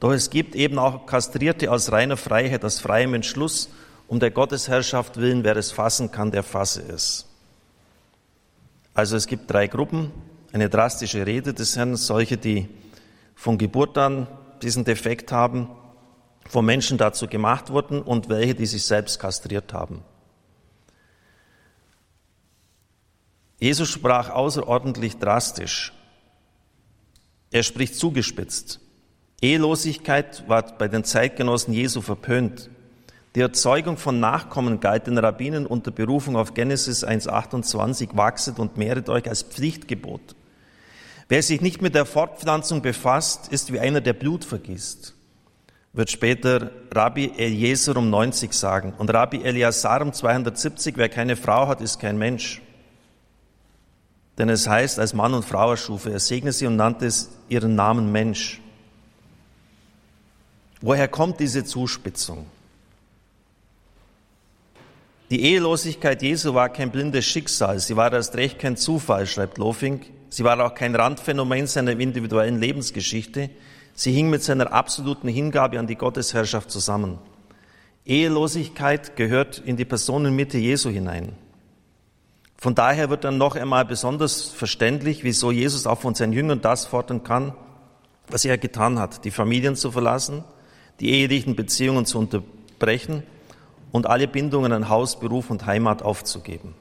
Doch 0.00 0.12
es 0.12 0.30
gibt 0.30 0.54
eben 0.54 0.78
auch 0.78 1.06
Kastrierte 1.06 1.70
aus 1.70 1.90
reiner 1.90 2.16
Freiheit, 2.16 2.64
aus 2.64 2.80
freiem 2.80 3.14
Entschluss 3.14 3.70
um 4.06 4.20
der 4.20 4.30
Gottesherrschaft 4.30 5.16
willen, 5.16 5.44
wer 5.44 5.56
es 5.56 5.72
fassen 5.72 6.10
kann, 6.10 6.30
der 6.30 6.42
fasse 6.42 6.82
es. 6.82 7.26
Also 8.92 9.16
es 9.16 9.26
gibt 9.26 9.50
drei 9.50 9.66
Gruppen. 9.66 10.12
Eine 10.52 10.68
drastische 10.68 11.26
Rede 11.26 11.52
des 11.52 11.76
Herrn, 11.76 11.96
solche, 11.96 12.36
die 12.36 12.68
von 13.34 13.58
Geburt 13.58 13.98
an 13.98 14.28
diesen 14.62 14.84
Defekt 14.84 15.32
haben, 15.32 15.68
von 16.48 16.64
Menschen 16.64 16.98
dazu 16.98 17.26
gemacht 17.26 17.70
wurden 17.70 18.02
und 18.02 18.28
welche, 18.28 18.54
die 18.54 18.66
sich 18.66 18.84
selbst 18.84 19.18
kastriert 19.18 19.72
haben. 19.72 20.02
Jesus 23.58 23.90
sprach 23.90 24.30
außerordentlich 24.30 25.18
drastisch. 25.18 25.92
Er 27.50 27.62
spricht 27.62 27.94
zugespitzt. 27.96 28.80
Ehelosigkeit 29.40 30.48
war 30.48 30.62
bei 30.76 30.88
den 30.88 31.04
Zeitgenossen 31.04 31.72
Jesu 31.72 32.00
verpönt. 32.00 32.70
Die 33.34 33.40
Erzeugung 33.40 33.96
von 33.96 34.20
Nachkommen 34.20 34.80
galt 34.80 35.06
den 35.06 35.18
Rabbinen 35.18 35.66
unter 35.66 35.90
Berufung 35.90 36.36
auf 36.36 36.54
Genesis 36.54 37.04
1.28, 37.04 38.16
wachset 38.16 38.58
und 38.58 38.76
mehret 38.76 39.08
euch 39.08 39.28
als 39.28 39.42
Pflichtgebot. 39.42 40.36
Wer 41.28 41.42
sich 41.42 41.60
nicht 41.60 41.82
mit 41.82 41.94
der 41.94 42.06
Fortpflanzung 42.06 42.82
befasst, 42.82 43.48
ist 43.48 43.72
wie 43.72 43.80
einer, 43.80 44.00
der 44.00 44.12
Blut 44.12 44.44
vergießt, 44.44 45.14
wird 45.92 46.10
später 46.10 46.70
Rabbi 46.92 47.32
Eliezer 47.36 47.96
um 47.96 48.10
90 48.10 48.52
sagen. 48.52 48.94
Und 48.98 49.12
Rabbi 49.12 49.42
Eliasar 49.42 50.02
um 50.02 50.12
270, 50.12 50.96
wer 50.96 51.08
keine 51.08 51.36
Frau 51.36 51.66
hat, 51.66 51.80
ist 51.80 51.98
kein 51.98 52.18
Mensch. 52.18 52.62
Denn 54.38 54.48
es 54.48 54.68
heißt, 54.68 54.98
als 54.98 55.14
Mann 55.14 55.34
und 55.34 55.44
Frau 55.44 55.70
erschuf 55.70 56.06
er, 56.06 56.18
segne 56.18 56.52
sie 56.52 56.66
und 56.66 56.76
nannte 56.76 57.06
es 57.06 57.30
ihren 57.48 57.74
Namen 57.74 58.10
Mensch. 58.10 58.60
Woher 60.80 61.08
kommt 61.08 61.40
diese 61.40 61.64
Zuspitzung? 61.64 62.46
Die 65.30 65.42
Ehelosigkeit 65.42 66.22
Jesu 66.22 66.52
war 66.54 66.68
kein 66.68 66.90
blindes 66.90 67.24
Schicksal, 67.24 67.78
sie 67.78 67.96
war 67.96 68.12
erst 68.12 68.36
recht 68.36 68.58
kein 68.58 68.76
Zufall, 68.76 69.26
schreibt 69.26 69.58
Lofing. 69.58 70.02
Sie 70.28 70.42
war 70.42 70.60
auch 70.60 70.74
kein 70.74 70.96
Randphänomen 70.96 71.68
seiner 71.68 71.92
individuellen 71.92 72.58
Lebensgeschichte. 72.58 73.50
Sie 73.94 74.12
hing 74.12 74.30
mit 74.30 74.42
seiner 74.42 74.72
absoluten 74.72 75.28
Hingabe 75.28 75.78
an 75.78 75.86
die 75.86 75.94
Gottesherrschaft 75.94 76.72
zusammen. 76.72 77.18
Ehelosigkeit 78.04 79.14
gehört 79.14 79.62
in 79.64 79.76
die 79.76 79.84
Personenmitte 79.84 80.58
Jesu 80.58 80.90
hinein. 80.90 81.34
Von 82.64 82.74
daher 82.74 83.10
wird 83.10 83.24
dann 83.24 83.36
noch 83.36 83.56
einmal 83.56 83.84
besonders 83.84 84.44
verständlich, 84.44 85.22
wieso 85.22 85.50
Jesus 85.50 85.86
auch 85.86 86.00
von 86.00 86.14
seinen 86.14 86.32
Jüngern 86.32 86.62
das 86.62 86.86
fordern 86.86 87.22
kann, 87.22 87.52
was 88.28 88.46
er 88.46 88.56
getan 88.56 88.98
hat, 88.98 89.26
die 89.26 89.30
Familien 89.30 89.76
zu 89.76 89.90
verlassen, 89.90 90.44
die 90.98 91.10
ehelichen 91.10 91.56
Beziehungen 91.56 92.06
zu 92.06 92.18
unterbrechen 92.18 93.22
und 93.92 94.06
alle 94.06 94.26
Bindungen 94.26 94.72
an 94.72 94.88
Haus, 94.88 95.20
Beruf 95.20 95.50
und 95.50 95.66
Heimat 95.66 96.00
aufzugeben. 96.00 96.74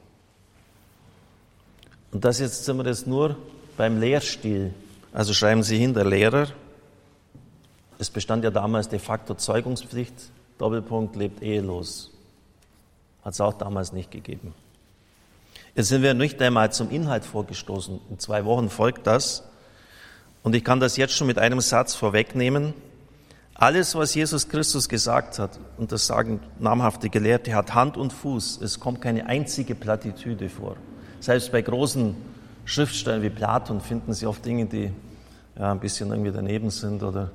Und 2.14 2.24
das 2.24 2.40
jetzt 2.40 2.64
sind 2.64 2.78
wir 2.78 2.86
jetzt 2.86 3.06
nur 3.06 3.36
beim 3.76 4.00
Lehrstil. 4.00 4.74
Also 5.12 5.34
schreiben 5.34 5.64
Sie 5.64 5.78
hin, 5.78 5.94
der 5.94 6.06
Lehrer. 6.06 6.48
Es 8.00 8.10
bestand 8.10 8.46
ja 8.46 8.52
damals 8.52 8.88
de 8.88 9.00
facto 9.00 9.34
Zeugungspflicht. 9.34 10.16
Doppelpunkt 10.60 11.18
lebt 11.18 11.44
ehelos. 11.44 12.10
Hat 13.22 13.34
es 13.34 13.42
auch 13.42 13.56
damals 13.56 13.92
nicht 13.92 14.12
gegeben. 14.12 14.54
Jetzt 15.76 15.88
sind 15.88 16.04
wir 16.04 16.14
nicht 16.14 16.40
einmal 16.40 16.72
zum 16.72 16.92
Inhalt 16.92 17.26
vorgestoßen. 17.26 18.00
In 18.12 18.20
zwei 18.20 18.46
Wochen 18.46 18.70
folgt 18.70 19.08
das. 19.08 19.44
Und 20.44 20.56
ich 20.56 20.64
kann 20.64 20.80
das 20.80 20.98
jetzt 20.98 21.16
schon 21.16 21.26
mit 21.26 21.40
einem 21.40 21.62
Satz 21.62 21.96
vorwegnehmen. 21.96 22.76
Alles, 23.56 23.96
was 23.96 24.14
Jesus 24.14 24.50
Christus 24.50 24.88
gesagt 24.88 25.40
hat, 25.40 25.60
und 25.78 25.92
das 25.92 26.06
sagen 26.06 26.42
namhafte 26.60 27.10
Gelehrte, 27.10 27.56
hat 27.56 27.74
Hand 27.74 27.98
und 27.98 28.14
Fuß. 28.14 28.62
Es 28.62 28.80
kommt 28.80 29.02
keine 29.02 29.26
einzige 29.26 29.74
Plattitüde 29.74 30.48
vor. 30.50 30.76
Selbst 31.20 31.52
bei 31.52 31.64
großen 31.64 32.16
Schriftstellern 32.66 33.24
wie 33.24 33.30
Platon 33.32 33.82
finden 33.82 34.14
Sie 34.14 34.28
oft 34.28 34.46
Dinge, 34.46 34.68
die 34.68 34.92
ja, 35.58 35.72
ein 35.72 35.80
bisschen 35.80 36.10
irgendwie 36.10 36.32
daneben 36.32 36.70
sind 36.70 37.02
oder, 37.02 37.32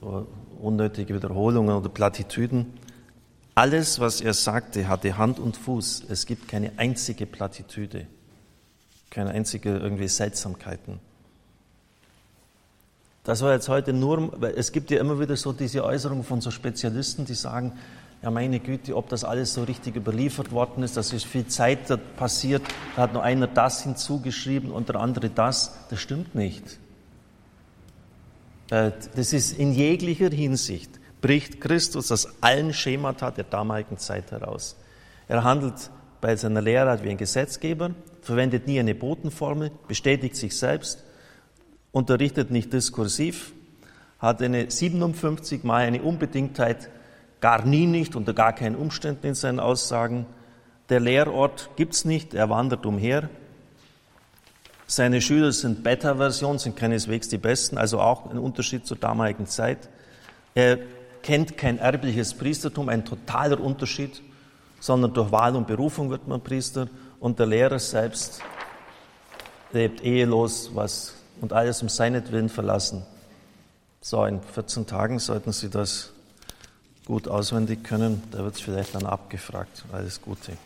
oder 0.00 0.24
unnötige 0.60 1.14
Wiederholungen 1.14 1.76
oder 1.76 1.90
Plattitüden. 1.90 2.72
Alles, 3.54 4.00
was 4.00 4.20
er 4.20 4.32
sagte, 4.34 4.88
hatte 4.88 5.18
Hand 5.18 5.38
und 5.38 5.56
Fuß. 5.56 6.04
Es 6.08 6.26
gibt 6.26 6.48
keine 6.48 6.72
einzige 6.78 7.26
Plattitüde, 7.26 8.06
keine 9.10 9.30
einzige 9.30 9.76
irgendwie 9.76 10.08
Seltsamkeiten. 10.08 11.00
Das 13.24 13.42
war 13.42 13.52
jetzt 13.52 13.68
heute 13.68 13.92
nur, 13.92 14.40
weil 14.40 14.54
es 14.56 14.72
gibt 14.72 14.90
ja 14.90 14.98
immer 14.98 15.20
wieder 15.20 15.36
so 15.36 15.52
diese 15.52 15.84
Äußerungen 15.84 16.24
von 16.24 16.40
so 16.40 16.50
Spezialisten, 16.50 17.24
die 17.24 17.34
sagen, 17.34 17.72
ja 18.22 18.30
meine 18.30 18.58
Güte, 18.58 18.96
ob 18.96 19.08
das 19.08 19.22
alles 19.22 19.54
so 19.54 19.64
richtig 19.64 19.96
überliefert 19.96 20.50
worden 20.50 20.82
ist, 20.82 20.96
das 20.96 21.12
ist 21.12 21.26
viel 21.26 21.46
Zeit 21.46 21.90
da 21.90 21.96
passiert, 21.96 22.62
da 22.96 23.02
hat 23.02 23.12
nur 23.12 23.22
einer 23.22 23.46
das 23.46 23.82
hinzugeschrieben 23.82 24.70
und 24.70 24.88
der 24.88 24.96
andere 24.96 25.28
das. 25.28 25.74
Das 25.90 26.00
stimmt 26.00 26.34
nicht. 26.34 26.78
Äh, 28.70 28.92
das 29.14 29.32
ist 29.32 29.58
in 29.58 29.72
jeglicher 29.72 30.30
Hinsicht, 30.30 30.98
bricht 31.22 31.60
Christus 31.60 32.12
aus 32.12 32.28
allen 32.42 32.74
Schemata 32.74 33.30
der 33.30 33.44
damaligen 33.44 33.96
Zeit 33.96 34.30
heraus. 34.30 34.76
Er 35.28 35.42
handelt 35.42 35.90
bei 36.20 36.36
seiner 36.36 36.60
Lehre 36.60 37.02
wie 37.02 37.10
ein 37.10 37.16
Gesetzgeber, 37.16 37.92
verwendet 38.20 38.66
nie 38.66 38.78
eine 38.78 38.94
Botenformel, 38.94 39.70
bestätigt 39.88 40.36
sich 40.36 40.56
selbst 40.58 41.02
unterrichtet 41.92 42.50
nicht 42.50 42.72
diskursiv, 42.72 43.52
hat 44.18 44.42
eine 44.42 44.70
57 44.70 45.62
Mal 45.62 45.86
eine 45.86 46.02
Unbedingtheit 46.02 46.88
gar 47.40 47.64
nie 47.64 47.86
nicht, 47.86 48.16
unter 48.16 48.34
gar 48.34 48.54
keinen 48.54 48.76
Umständen 48.76 49.28
in 49.28 49.34
seinen 49.34 49.60
Aussagen. 49.60 50.26
Der 50.88 51.00
Lehrort 51.00 51.70
gibt's 51.76 52.04
nicht, 52.04 52.34
er 52.34 52.48
wandert 52.50 52.86
umher. 52.86 53.28
Seine 54.86 55.20
Schüler 55.20 55.52
sind 55.52 55.82
Beta-Version, 55.82 56.58
sind 56.58 56.76
keineswegs 56.76 57.28
die 57.28 57.38
besten, 57.38 57.78
also 57.78 58.00
auch 58.00 58.30
ein 58.30 58.38
Unterschied 58.38 58.86
zur 58.86 58.96
damaligen 58.96 59.46
Zeit. 59.46 59.88
Er 60.54 60.78
kennt 61.22 61.56
kein 61.56 61.78
erbliches 61.78 62.34
Priestertum, 62.34 62.88
ein 62.88 63.04
totaler 63.04 63.60
Unterschied, 63.60 64.22
sondern 64.80 65.14
durch 65.14 65.30
Wahl 65.30 65.56
und 65.56 65.66
Berufung 65.66 66.10
wird 66.10 66.26
man 66.26 66.40
Priester 66.40 66.88
und 67.20 67.38
der 67.38 67.46
Lehrer 67.46 67.78
selbst 67.78 68.42
lebt 69.72 70.02
ehelos, 70.02 70.70
was 70.74 71.14
und 71.40 71.52
alles 71.52 71.82
um 71.82 71.88
seinetwillen 71.88 72.48
verlassen. 72.48 73.04
So, 74.00 74.24
in 74.24 74.40
14 74.40 74.86
Tagen 74.86 75.18
sollten 75.18 75.52
Sie 75.52 75.70
das 75.70 76.10
gut 77.04 77.28
auswendig 77.28 77.84
können. 77.84 78.22
Da 78.30 78.38
wird 78.38 78.56
es 78.56 78.60
vielleicht 78.60 78.94
dann 78.94 79.06
abgefragt. 79.06 79.84
Alles 79.92 80.20
Gute. 80.20 80.56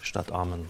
Statt 0.00 0.32
Amen. 0.32 0.68